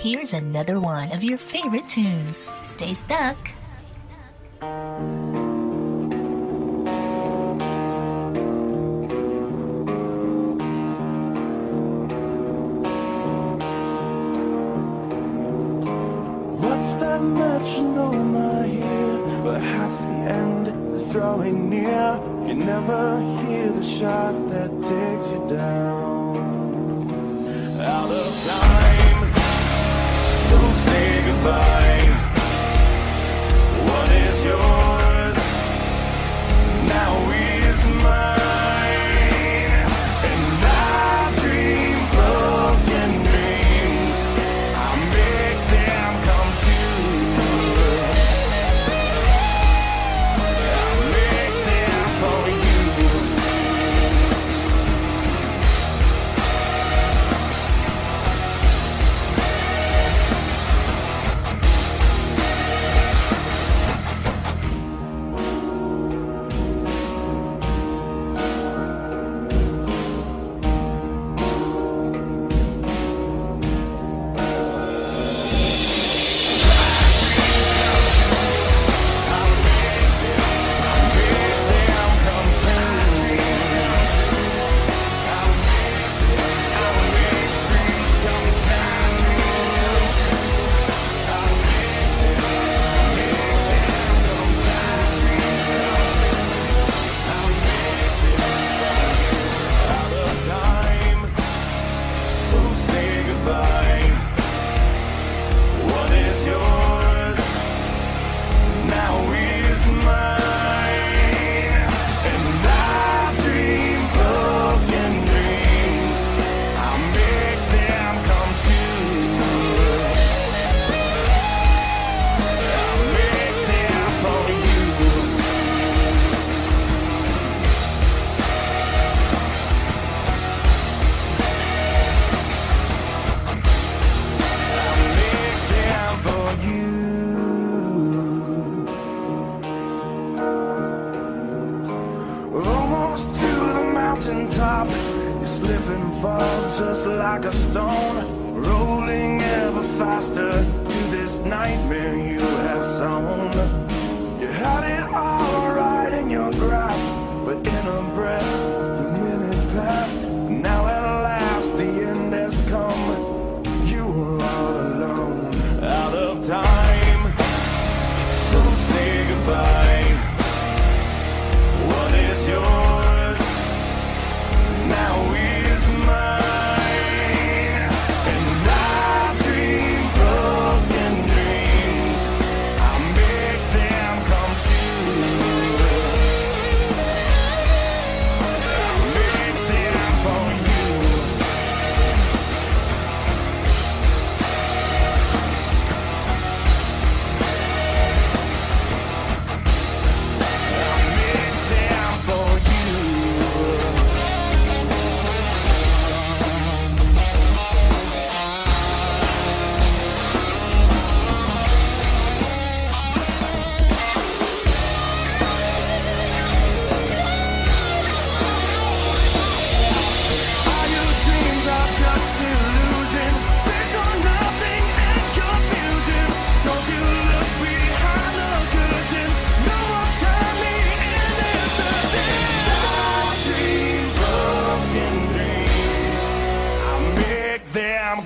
Here's 0.00 0.34
another 0.34 0.80
one 0.80 1.12
of 1.12 1.22
your 1.22 1.38
favorite 1.38 1.88
tunes. 1.88 2.52
Stay 2.62 2.92
stuck. 2.92 3.36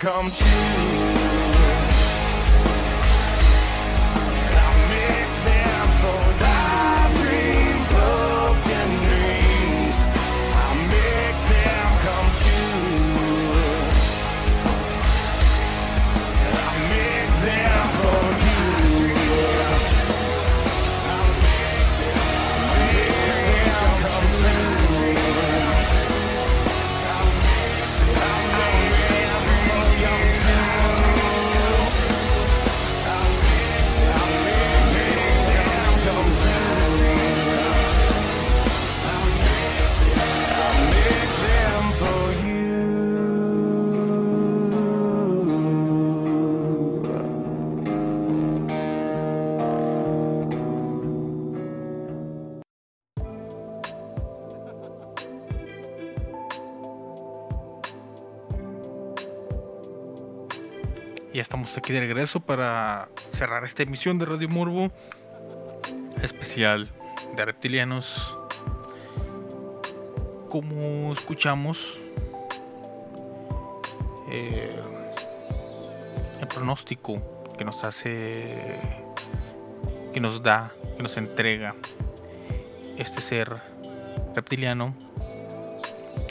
Come 0.01 0.31
true. 0.31 0.70
De 61.93 62.01
regreso 62.01 62.41
para 62.41 63.09
cerrar 63.33 63.65
esta 63.65 63.83
emisión 63.83 64.19
de 64.19 64.27
Radio 64.27 64.49
Morbo 64.49 64.91
especial 66.23 66.91
de 67.37 67.45
reptilianos. 67.45 68.37
Como 70.49 71.13
escuchamos, 71.13 71.99
eh, 74.31 74.81
el 76.41 76.49
pronóstico 76.49 77.47
que 77.57 77.65
nos 77.65 77.83
hace, 77.85 78.79
que 80.13 80.21
nos 80.21 80.43
da, 80.43 80.73
que 80.97 81.03
nos 81.03 81.17
entrega 81.17 81.75
este 82.97 83.21
ser 83.21 83.57
reptiliano 84.35 84.95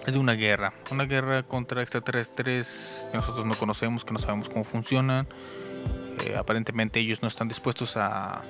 es 0.10 0.16
de 0.16 0.20
una 0.20 0.34
guerra, 0.34 0.74
una 0.92 1.06
guerra 1.06 1.44
contra 1.44 1.82
extraterrestres 1.82 3.08
que 3.12 3.18
nosotros 3.18 3.46
no 3.46 3.54
conocemos, 3.54 4.04
que 4.04 4.12
no 4.12 4.20
sabemos 4.20 4.50
cómo 4.50 4.64
funcionan. 4.64 5.28
Eh, 6.26 6.36
aparentemente 6.36 7.00
ellos 7.00 7.22
no 7.22 7.28
están 7.28 7.48
dispuestos 7.48 7.96
a, 7.96 8.42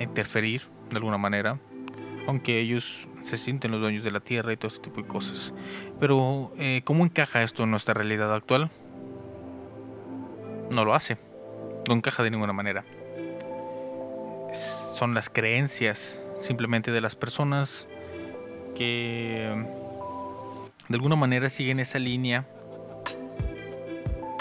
interferir 0.00 0.62
de 0.90 0.96
alguna 0.96 1.18
manera, 1.18 1.60
aunque 2.26 2.58
ellos 2.58 3.06
se 3.22 3.36
sienten 3.36 3.70
los 3.70 3.80
dueños 3.80 4.02
de 4.02 4.10
la 4.10 4.18
Tierra 4.18 4.52
y 4.52 4.56
todo 4.56 4.68
ese 4.68 4.80
tipo 4.80 5.00
de 5.00 5.06
cosas. 5.06 5.54
Pero, 6.00 6.52
eh, 6.58 6.82
¿cómo 6.84 7.04
encaja 7.04 7.42
esto 7.42 7.62
en 7.62 7.70
nuestra 7.70 7.94
realidad 7.94 8.34
actual? 8.34 8.70
No 10.70 10.84
lo 10.84 10.94
hace, 10.94 11.16
no 11.86 11.94
encaja 11.94 12.24
de 12.24 12.30
ninguna 12.32 12.52
manera. 12.52 12.84
Son 14.94 15.14
las 15.14 15.30
creencias 15.30 16.20
simplemente 16.36 16.90
de 16.90 17.00
las 17.00 17.14
personas 17.14 17.86
que 18.74 19.83
de 20.88 20.96
alguna 20.96 21.16
manera 21.16 21.48
siguen 21.48 21.80
esa 21.80 21.98
línea 21.98 22.46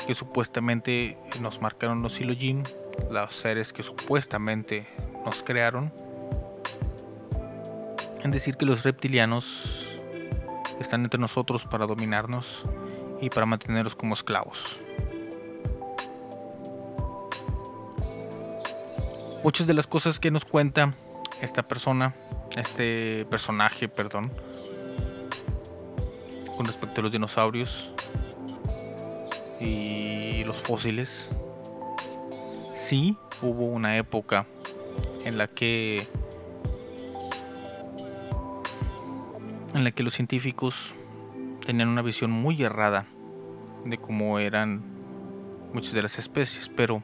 que 0.06 0.14
supuestamente 0.14 1.18
nos 1.41 1.62
marcaron 1.62 2.02
los 2.02 2.14
Silojin, 2.14 2.64
los 3.10 3.36
seres 3.36 3.72
que 3.72 3.84
supuestamente 3.84 4.88
nos 5.26 5.41
crearon, 5.44 5.94
en 8.22 8.32
decir 8.32 8.58
que 8.58 8.66
los 8.66 8.84
reptilianos 8.84 9.88
están 10.80 11.04
entre 11.04 11.20
nosotros 11.20 11.66
para 11.66 11.86
dominarnos 11.86 12.64
y 13.22 13.30
para 13.30 13.46
mantenernos 13.46 13.96
como 13.96 14.14
esclavos. 14.14 14.80
Muchas 19.44 19.68
de 19.68 19.74
las 19.74 19.88
cosas 19.88 20.20
que 20.20 20.32
nos 20.32 20.46
cuenta 20.46 20.94
esta 21.41 21.64
persona, 21.64 22.14
este 22.56 23.26
personaje, 23.30 23.89
perdón, 23.89 24.32
respecto 26.66 27.01
a 27.01 27.03
los 27.03 27.11
dinosaurios 27.11 27.91
y 29.59 30.43
los 30.43 30.57
fósiles. 30.61 31.30
Sí, 32.74 33.18
hubo 33.41 33.66
una 33.66 33.97
época 33.97 34.45
en 35.26 35.38
la 35.38 35.47
que 35.47 36.05
en 39.74 39.84
la 39.84 39.91
que 39.91 40.03
los 40.03 40.14
científicos 40.14 40.93
tenían 41.66 41.89
una 41.89 42.01
visión 42.01 42.30
muy 42.30 42.61
errada 42.64 43.07
de 43.86 43.97
cómo 43.97 44.39
eran 44.39 44.84
muchas 45.74 45.93
de 45.93 46.01
las 46.03 46.20
especies, 46.20 46.70
pero 46.70 47.01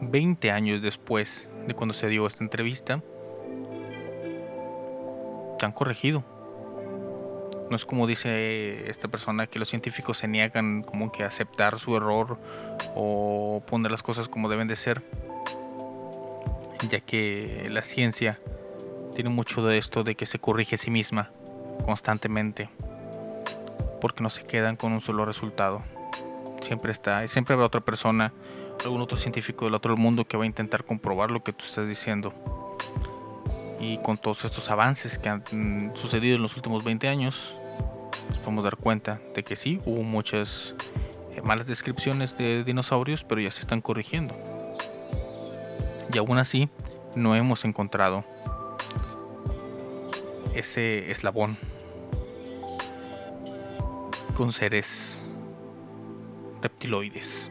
20 0.00 0.50
años 0.50 0.82
después 0.82 1.50
de 1.66 1.74
cuando 1.74 1.94
se 1.94 2.08
dio 2.08 2.26
esta 2.26 2.44
entrevista, 2.44 3.02
se 5.58 5.66
han 5.66 5.72
corregido. 5.72 6.35
No 7.70 7.76
es 7.76 7.84
como 7.84 8.06
dice 8.06 8.88
esta 8.88 9.08
persona 9.08 9.46
que 9.46 9.58
los 9.58 9.68
científicos 9.68 10.18
se 10.18 10.28
niegan 10.28 10.82
como 10.82 11.10
que 11.10 11.24
a 11.24 11.26
aceptar 11.26 11.78
su 11.78 11.96
error 11.96 12.38
o 12.94 13.62
poner 13.66 13.90
las 13.90 14.02
cosas 14.02 14.28
como 14.28 14.48
deben 14.48 14.68
de 14.68 14.76
ser, 14.76 15.02
ya 16.88 17.00
que 17.00 17.66
la 17.70 17.82
ciencia 17.82 18.38
tiene 19.14 19.30
mucho 19.30 19.64
de 19.66 19.78
esto 19.78 20.04
de 20.04 20.14
que 20.14 20.26
se 20.26 20.38
corrige 20.38 20.76
a 20.76 20.78
sí 20.78 20.90
misma 20.90 21.30
constantemente, 21.84 22.68
porque 24.00 24.22
no 24.22 24.30
se 24.30 24.44
quedan 24.44 24.76
con 24.76 24.92
un 24.92 25.00
solo 25.00 25.24
resultado. 25.24 25.82
Siempre 26.60 26.92
está, 26.92 27.24
y 27.24 27.28
siempre 27.28 27.54
habrá 27.54 27.66
otra 27.66 27.80
persona, 27.80 28.32
algún 28.84 29.00
otro 29.00 29.16
científico 29.16 29.64
del 29.64 29.74
otro 29.74 29.96
mundo 29.96 30.24
que 30.26 30.36
va 30.36 30.44
a 30.44 30.46
intentar 30.46 30.84
comprobar 30.84 31.30
lo 31.30 31.42
que 31.42 31.52
tú 31.52 31.64
estás 31.64 31.88
diciendo. 31.88 32.32
Y 33.80 33.98
con 33.98 34.18
todos 34.18 34.44
estos 34.44 34.70
avances 34.70 35.18
que 35.18 35.28
han 35.28 35.92
sucedido 35.94 36.36
en 36.36 36.42
los 36.42 36.56
últimos 36.56 36.84
20 36.84 37.08
años, 37.08 37.55
nos 38.28 38.38
podemos 38.38 38.64
dar 38.64 38.76
cuenta 38.76 39.20
de 39.34 39.42
que 39.42 39.56
sí, 39.56 39.80
hubo 39.84 40.02
muchas 40.02 40.74
eh, 41.34 41.42
malas 41.42 41.66
descripciones 41.66 42.36
de 42.36 42.64
dinosaurios, 42.64 43.24
pero 43.24 43.40
ya 43.40 43.50
se 43.50 43.60
están 43.60 43.80
corrigiendo. 43.80 44.34
Y 46.12 46.18
aún 46.18 46.38
así, 46.38 46.68
no 47.14 47.34
hemos 47.34 47.64
encontrado 47.64 48.24
ese 50.54 51.10
eslabón 51.10 51.56
con 54.36 54.52
seres 54.52 55.22
reptiloides. 56.62 57.50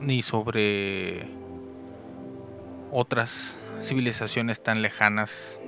Ni 0.00 0.22
sobre 0.22 1.28
otras 2.90 3.58
civilizaciones 3.80 4.62
tan 4.62 4.82
lejanas. 4.82 5.60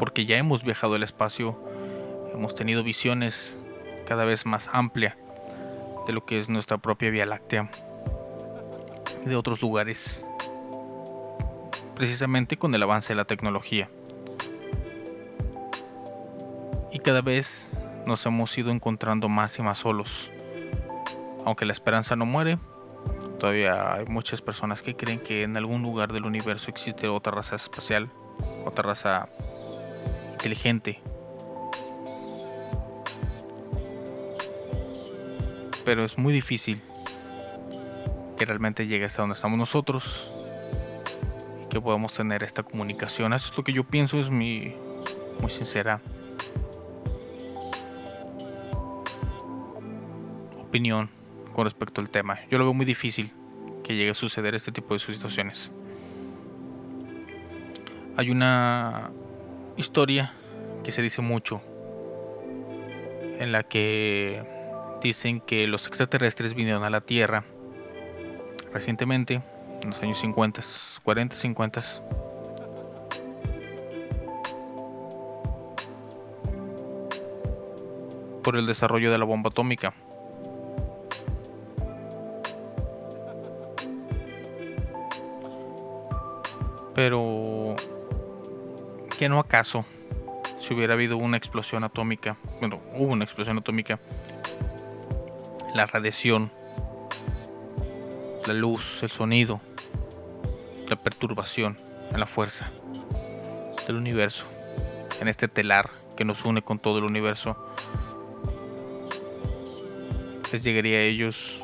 Porque 0.00 0.26
ya 0.26 0.38
hemos 0.38 0.64
viajado 0.64 0.94
al 0.94 1.04
espacio, 1.04 1.56
hemos 2.34 2.56
tenido 2.56 2.82
visiones 2.82 3.56
cada 4.06 4.24
vez 4.24 4.46
más 4.46 4.68
amplia 4.72 5.16
de 6.06 6.12
lo 6.14 6.24
que 6.24 6.38
es 6.38 6.48
nuestra 6.48 6.78
propia 6.78 7.10
Vía 7.10 7.26
Láctea, 7.26 7.70
de 9.24 9.36
otros 9.36 9.60
lugares, 9.60 10.24
precisamente 11.94 12.56
con 12.56 12.74
el 12.74 12.82
avance 12.82 13.10
de 13.10 13.14
la 13.14 13.26
tecnología. 13.26 13.90
Y 16.92 16.98
cada 17.00 17.20
vez 17.20 17.78
nos 18.06 18.24
hemos 18.26 18.56
ido 18.56 18.70
encontrando 18.70 19.28
más 19.28 19.58
y 19.58 19.62
más 19.62 19.78
solos. 19.78 20.30
Aunque 21.44 21.66
la 21.66 21.72
esperanza 21.72 22.16
no 22.16 22.24
muere, 22.24 22.58
todavía 23.38 23.94
hay 23.94 24.06
muchas 24.06 24.40
personas 24.40 24.82
que 24.82 24.96
creen 24.96 25.20
que 25.20 25.42
en 25.42 25.56
algún 25.58 25.82
lugar 25.82 26.12
del 26.12 26.24
universo 26.24 26.70
existe 26.70 27.06
otra 27.06 27.32
raza 27.32 27.56
espacial, 27.56 28.10
otra 28.64 28.82
raza 28.82 29.28
inteligente. 30.40 30.98
Pero 35.84 36.04
es 36.04 36.16
muy 36.16 36.32
difícil 36.32 36.80
que 38.38 38.46
realmente 38.46 38.86
llegue 38.86 39.04
hasta 39.04 39.22
donde 39.22 39.34
estamos 39.34 39.58
nosotros 39.58 40.26
y 41.62 41.68
que 41.68 41.80
podamos 41.80 42.14
tener 42.14 42.42
esta 42.42 42.62
comunicación. 42.62 43.34
Eso 43.34 43.50
es 43.50 43.56
lo 43.56 43.64
que 43.64 43.72
yo 43.72 43.84
pienso, 43.84 44.18
es 44.18 44.30
mi 44.30 44.72
muy 45.40 45.50
sincera 45.50 46.00
opinión 50.58 51.10
con 51.52 51.64
respecto 51.64 52.00
al 52.00 52.08
tema. 52.08 52.38
Yo 52.50 52.56
lo 52.56 52.64
veo 52.64 52.74
muy 52.74 52.86
difícil 52.86 53.30
que 53.84 53.94
llegue 53.94 54.10
a 54.10 54.14
suceder 54.14 54.54
este 54.54 54.72
tipo 54.72 54.94
de 54.94 55.00
situaciones. 55.00 55.70
Hay 58.16 58.30
una 58.30 59.10
historia 59.76 60.32
que 60.84 60.92
se 60.92 61.02
dice 61.02 61.22
mucho, 61.22 61.60
en 63.38 63.52
la 63.52 63.62
que 63.62 64.42
dicen 65.02 65.40
que 65.40 65.66
los 65.66 65.86
extraterrestres 65.86 66.54
vinieron 66.54 66.84
a 66.84 66.90
la 66.90 67.00
Tierra 67.00 67.44
recientemente, 68.72 69.42
en 69.82 69.90
los 69.90 70.02
años 70.02 70.18
50, 70.20 70.62
40, 71.02 71.36
50. 71.36 71.82
por 78.42 78.56
el 78.56 78.66
desarrollo 78.66 79.12
de 79.12 79.18
la 79.18 79.24
bomba 79.24 79.50
atómica. 79.50 79.92
¿Qué 89.20 89.28
no 89.28 89.38
acaso 89.38 89.84
si 90.58 90.72
hubiera 90.72 90.94
habido 90.94 91.18
una 91.18 91.36
explosión 91.36 91.84
atómica? 91.84 92.38
Bueno, 92.58 92.80
hubo 92.94 93.12
una 93.12 93.24
explosión 93.24 93.58
atómica. 93.58 94.00
La 95.74 95.84
radiación, 95.84 96.50
la 98.46 98.54
luz, 98.54 99.02
el 99.02 99.10
sonido, 99.10 99.60
la 100.88 100.96
perturbación 100.96 101.76
la 102.16 102.24
fuerza 102.24 102.72
del 103.86 103.96
universo, 103.96 104.46
en 105.20 105.28
este 105.28 105.48
telar 105.48 105.90
que 106.16 106.24
nos 106.24 106.42
une 106.46 106.62
con 106.62 106.78
todo 106.78 106.96
el 106.96 107.04
universo, 107.04 107.58
les 110.50 110.64
llegaría 110.64 110.96
a 110.96 111.02
ellos 111.02 111.60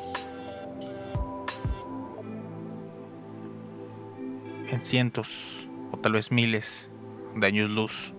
en 4.69 4.79
cientos 4.83 5.67
o 5.91 5.97
tal 5.97 6.11
vez 6.11 6.31
miles 6.31 6.91
de 7.39 7.47
años 7.47 7.69
luz, 7.69 8.13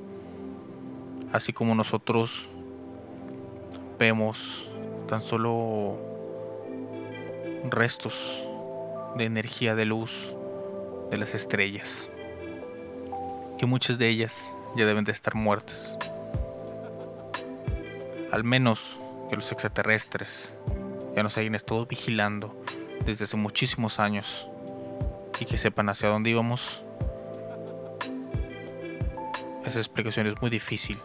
así 1.33 1.53
como 1.53 1.75
nosotros 1.75 2.49
vemos 3.99 4.67
tan 5.09 5.21
solo 5.21 5.99
restos 7.71 8.45
de 9.17 9.25
energía 9.25 9.75
de 9.75 9.85
luz 9.85 10.35
de 11.11 11.17
las 11.17 11.35
estrellas, 11.35 12.09
que 13.59 13.67
muchas 13.67 13.99
de 13.99 14.09
ellas 14.09 14.55
ya 14.77 14.85
deben 14.87 15.05
de 15.05 15.13
estar 15.13 15.35
muertas, 15.35 15.99
al 18.31 18.45
menos 18.45 18.97
que 19.31 19.37
los 19.37 19.51
extraterrestres 19.51 20.57
ya 21.17 21.23
nos 21.23 21.37
hayan 21.37 21.55
estado 21.55 21.87
vigilando 21.87 22.55
desde 23.05 23.25
hace 23.25 23.37
muchísimos 23.37 23.99
años 23.99 24.47
y 25.41 25.45
que 25.45 25.57
sepan 25.57 25.89
hacia 25.89 26.09
dónde 26.09 26.31
íbamos, 26.31 26.83
esa 29.69 29.79
explicación 29.79 30.27
es 30.27 30.41
muy 30.41 30.51
difícil 30.51 30.99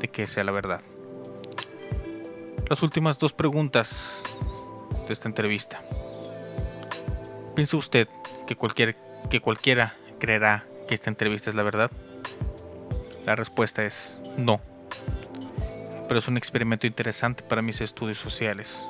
de 0.00 0.08
que 0.08 0.26
sea 0.26 0.44
la 0.44 0.52
verdad. 0.52 0.80
Las 2.68 2.82
últimas 2.82 3.18
dos 3.18 3.32
preguntas 3.32 4.22
de 5.06 5.12
esta 5.12 5.28
entrevista. 5.28 5.82
¿Piensa 7.54 7.76
usted 7.76 8.08
que, 8.46 8.56
cualquier, 8.56 8.96
que 9.30 9.40
cualquiera 9.40 9.94
creerá 10.18 10.66
que 10.88 10.94
esta 10.94 11.10
entrevista 11.10 11.50
es 11.50 11.56
la 11.56 11.62
verdad? 11.62 11.90
La 13.26 13.36
respuesta 13.36 13.84
es 13.84 14.18
no. 14.36 14.60
Pero 16.08 16.18
es 16.18 16.28
un 16.28 16.36
experimento 16.36 16.86
interesante 16.86 17.42
para 17.42 17.62
mis 17.62 17.80
estudios 17.80 18.18
sociales. 18.18 18.86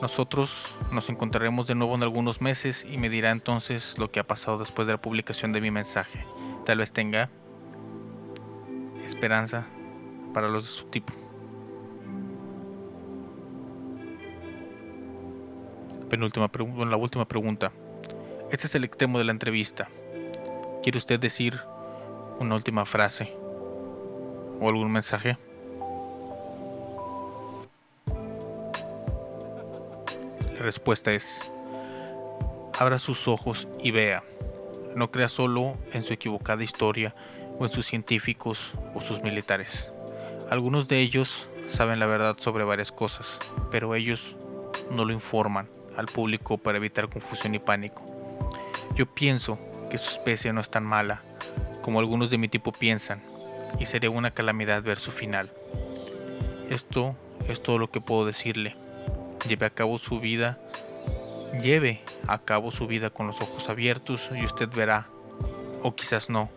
Nosotros 0.00 0.74
nos 0.90 1.08
encontraremos 1.10 1.66
de 1.66 1.74
nuevo 1.74 1.94
en 1.94 2.02
algunos 2.02 2.40
meses 2.40 2.84
y 2.88 2.98
me 2.98 3.08
dirá 3.08 3.30
entonces 3.30 3.96
lo 3.98 4.10
que 4.10 4.20
ha 4.20 4.24
pasado 4.24 4.58
después 4.58 4.86
de 4.86 4.94
la 4.94 5.00
publicación 5.00 5.52
de 5.52 5.60
mi 5.60 5.70
mensaje. 5.70 6.24
Tal 6.66 6.78
vez 6.78 6.92
tenga 6.92 7.28
esperanza 9.22 9.64
para 10.34 10.48
los 10.48 10.64
de 10.64 10.68
su 10.68 10.84
tipo. 10.86 11.12
Penúltima 16.10 16.48
pregunta, 16.48 16.84
la 16.84 16.96
última 16.96 17.24
pregunta. 17.24 17.70
Este 18.50 18.66
es 18.66 18.74
el 18.74 18.82
extremo 18.82 19.18
de 19.18 19.24
la 19.24 19.30
entrevista. 19.30 19.88
¿Quiere 20.82 20.98
usted 20.98 21.20
decir 21.20 21.56
una 22.40 22.56
última 22.56 22.84
frase 22.84 23.32
o 24.60 24.68
algún 24.68 24.90
mensaje? 24.90 25.38
La 30.52 30.62
respuesta 30.62 31.12
es, 31.12 31.52
abra 32.76 32.98
sus 32.98 33.28
ojos 33.28 33.68
y 33.80 33.92
vea. 33.92 34.24
No 34.96 35.12
crea 35.12 35.28
solo 35.28 35.76
en 35.92 36.02
su 36.02 36.12
equivocada 36.12 36.64
historia 36.64 37.14
o 37.60 37.64
en 37.64 37.70
sus 37.70 37.86
científicos 37.86 38.72
o 38.94 39.00
sus 39.00 39.22
militares. 39.22 39.92
Algunos 40.50 40.88
de 40.88 41.00
ellos 41.00 41.46
saben 41.66 41.98
la 41.98 42.06
verdad 42.06 42.36
sobre 42.38 42.64
varias 42.64 42.92
cosas, 42.92 43.38
pero 43.70 43.94
ellos 43.94 44.36
no 44.90 45.04
lo 45.04 45.12
informan 45.12 45.68
al 45.96 46.06
público 46.06 46.58
para 46.58 46.78
evitar 46.78 47.08
confusión 47.08 47.54
y 47.54 47.58
pánico. 47.58 48.04
Yo 48.94 49.06
pienso 49.06 49.58
que 49.90 49.98
su 49.98 50.10
especie 50.10 50.52
no 50.52 50.60
es 50.60 50.70
tan 50.70 50.84
mala 50.84 51.22
como 51.82 51.98
algunos 51.98 52.30
de 52.30 52.38
mi 52.38 52.48
tipo 52.48 52.72
piensan, 52.72 53.22
y 53.78 53.86
sería 53.86 54.10
una 54.10 54.30
calamidad 54.30 54.82
ver 54.82 54.98
su 54.98 55.10
final. 55.10 55.50
Esto 56.70 57.16
es 57.48 57.62
todo 57.62 57.78
lo 57.78 57.90
que 57.90 58.00
puedo 58.00 58.24
decirle. 58.24 58.76
Lleve 59.48 59.66
a 59.66 59.70
cabo 59.70 59.98
su 59.98 60.20
vida, 60.20 60.58
lleve 61.60 62.00
a 62.28 62.38
cabo 62.38 62.70
su 62.70 62.86
vida 62.86 63.10
con 63.10 63.26
los 63.26 63.40
ojos 63.40 63.68
abiertos 63.68 64.30
y 64.34 64.44
usted 64.44 64.68
verá, 64.68 65.06
o 65.82 65.94
quizás 65.94 66.30
no. 66.30 66.48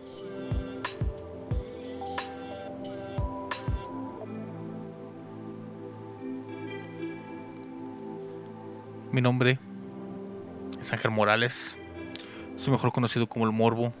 Mi 9.16 9.22
nombre 9.22 9.58
es 10.78 10.92
Ángel 10.92 11.10
Morales. 11.10 11.78
Soy 12.56 12.70
mejor 12.70 12.92
conocido 12.92 13.26
como 13.26 13.46
el 13.46 13.50
Morbo. 13.50 13.94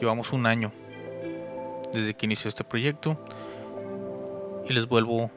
Llevamos 0.00 0.32
un 0.32 0.46
año 0.46 0.72
desde 1.92 2.14
que 2.14 2.24
inició 2.24 2.48
este 2.48 2.64
proyecto 2.64 3.22
y 4.66 4.72
les 4.72 4.88
vuelvo 4.88 5.30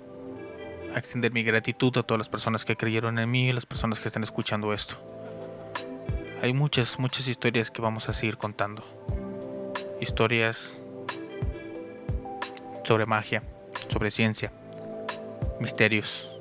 a 0.93 0.97
extender 0.97 1.33
mi 1.33 1.43
gratitud 1.43 1.97
a 1.97 2.03
todas 2.03 2.19
las 2.19 2.29
personas 2.29 2.63
que 2.63 2.77
creyeron 2.77 3.19
en 3.19 3.29
mí 3.29 3.49
y 3.49 3.51
las 3.51 3.65
personas 3.65 3.99
que 3.99 4.07
están 4.07 4.23
escuchando 4.23 4.71
esto. 4.71 4.95
Hay 6.41 6.53
muchas, 6.53 6.97
muchas 6.99 7.27
historias 7.27 7.69
que 7.69 7.81
vamos 7.81 8.07
a 8.07 8.13
seguir 8.13 8.37
contando. 8.37 8.81
Historias 9.99 10.73
sobre 12.85 13.05
magia, 13.05 13.43
sobre 13.89 14.09
ciencia, 14.09 14.53
misterios, 15.59 16.31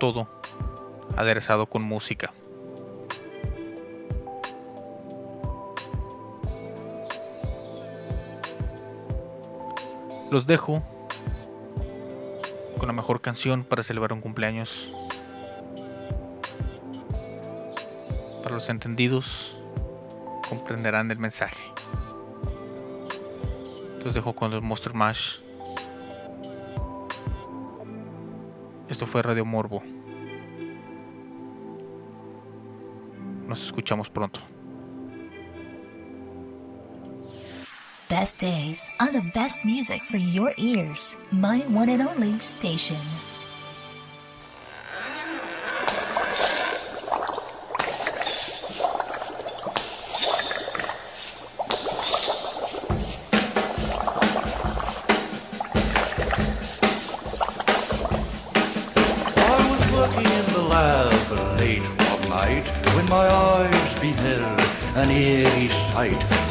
todo 0.00 0.26
aderezado 1.16 1.66
con 1.66 1.82
música. 1.82 2.32
Los 10.32 10.46
dejo 10.46 10.82
con 12.78 12.86
la 12.86 12.92
mejor 12.92 13.20
canción 13.20 13.62
para 13.62 13.82
celebrar 13.82 14.12
un 14.12 14.20
cumpleaños. 14.20 14.90
Para 18.42 18.54
los 18.54 18.68
entendidos, 18.68 19.56
comprenderán 20.48 21.10
el 21.10 21.18
mensaje. 21.18 21.72
Los 24.04 24.14
dejo 24.14 24.32
con 24.32 24.52
el 24.52 24.62
Monster 24.62 24.94
Mash. 24.94 25.40
Esto 28.90 29.06
fue 29.06 29.22
Radio 29.22 29.44
Morbo. 29.44 29.82
Nos 33.46 33.62
escuchamos 33.62 34.10
pronto. 34.10 34.40
Best 38.10 38.40
days 38.40 38.90
on 38.98 39.12
the 39.12 39.22
best 39.32 39.64
music 39.64 40.02
for 40.02 40.18
your 40.18 40.52
ears. 40.58 41.16
My 41.30 41.60
one 41.68 41.88
and 41.88 42.02
only 42.02 42.40
station. 42.40 42.98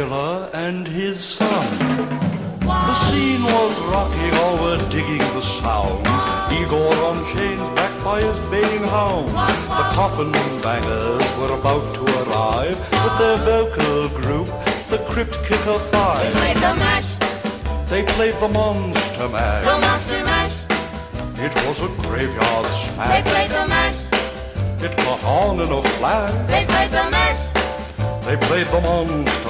Dracula, 0.00 0.48
and 0.54 0.88
his 0.88 1.18
son. 1.20 1.78
The 2.60 2.94
scene 3.10 3.42
was 3.42 3.78
rocking, 3.92 4.32
all 4.32 4.56
were 4.62 4.78
digging 4.88 5.18
the 5.36 5.42
sounds. 5.42 6.22
Igor 6.50 6.94
on 7.04 7.18
chains, 7.34 7.60
backed 7.76 8.02
by 8.02 8.22
his 8.22 8.38
baying 8.50 8.84
hounds. 8.84 9.32
The 9.78 9.86
coffin 9.98 10.32
bangers 10.62 11.26
were 11.36 11.52
about 11.60 11.94
to 11.96 12.04
arrive 12.22 12.78
with 13.04 13.18
their 13.18 13.36
vocal 13.50 14.08
group, 14.20 14.46
the 14.88 15.04
Crypt 15.10 15.36
Kicker 15.44 15.78
Five. 15.92 16.32
They 16.32 16.40
Played 16.40 16.56
the 16.56 16.74
mash. 16.76 17.10
They 17.90 18.02
played 18.14 18.34
the 18.40 18.48
monster 18.48 19.18
The 19.18 19.28
mash. 19.28 19.64
monster 19.66 20.24
mash. 20.24 20.56
It 21.46 21.54
was 21.66 21.78
a 21.82 21.88
graveyard 22.06 22.66
smash. 22.66 23.22
They 23.24 23.30
played 23.30 23.50
the 23.50 23.66
mash. 23.68 23.98
It 24.82 24.96
caught 24.96 25.22
on 25.24 25.60
in 25.60 25.70
a 25.70 25.82
flash. 25.98 26.32
They 26.48 26.64
played 26.64 26.90
the 26.90 27.10
mash. 27.10 27.50
They 28.24 28.36
played 28.36 28.66
the 28.68 28.80
monster 28.80 29.48
mash. 29.48 29.49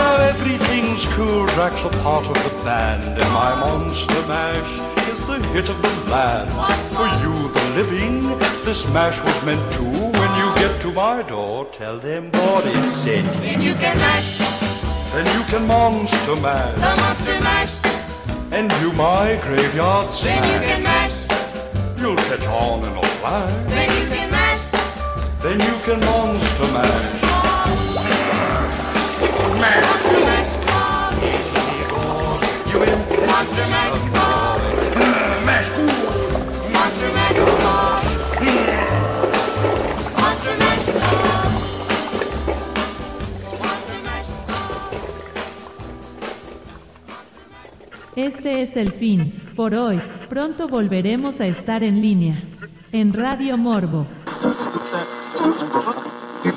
Now 0.00 0.16
everything's 0.32 1.04
cool. 1.14 1.46
Drax 1.56 1.84
a 1.84 1.90
part 2.04 2.26
of 2.32 2.38
the 2.46 2.54
band, 2.64 3.18
and 3.20 3.30
my 3.42 3.52
monster 3.64 4.22
mash 4.32 4.72
is 5.12 5.20
the 5.26 5.38
hit 5.52 5.68
of 5.68 5.78
the 5.82 5.92
land. 6.12 6.48
For 6.96 7.08
you, 7.22 7.34
the 7.56 7.64
living, 7.78 8.14
this 8.64 8.88
mash 8.96 9.18
was 9.26 9.38
meant 9.44 9.64
to. 9.74 9.84
When 10.20 10.30
you 10.40 10.48
get 10.62 10.80
to 10.84 10.90
my 10.92 11.22
door, 11.22 11.66
tell 11.80 11.98
them 11.98 12.30
Boris 12.30 12.88
sent 13.02 13.26
you. 13.26 13.40
Then 13.42 13.60
you 13.68 13.74
can 13.74 13.96
mash. 13.98 14.38
Then 15.12 15.26
you 15.36 15.42
can 15.52 15.66
monster 15.66 16.36
mash. 16.36 16.76
The 16.86 16.94
monster 17.02 17.38
mash. 17.48 17.74
and 18.56 18.70
do 18.80 18.92
my 18.92 19.38
graveyard 19.44 20.08
Then 20.24 20.42
you 20.52 20.60
can 20.68 20.82
mash. 20.82 21.18
You'll 22.00 22.16
catch 22.28 22.46
on 22.46 22.78
in 22.88 22.94
a 22.96 23.06
flash. 23.18 23.70
Then 23.74 23.88
you 23.98 24.06
can 24.16 24.30
mash. 24.38 24.66
Then 25.44 25.58
you 25.68 25.76
can 25.86 26.00
monster 26.00 26.68
mash. 26.78 27.39
Este 48.16 48.60
es 48.60 48.76
el 48.76 48.92
fin, 48.92 49.32
por 49.56 49.74
hoy. 49.74 50.00
Pronto 50.28 50.68
volveremos 50.68 51.40
a 51.40 51.46
estar 51.46 51.82
en 51.82 52.02
línea. 52.02 52.42
En 52.92 53.12
Radio 53.12 53.56
Morbo. 53.56 54.06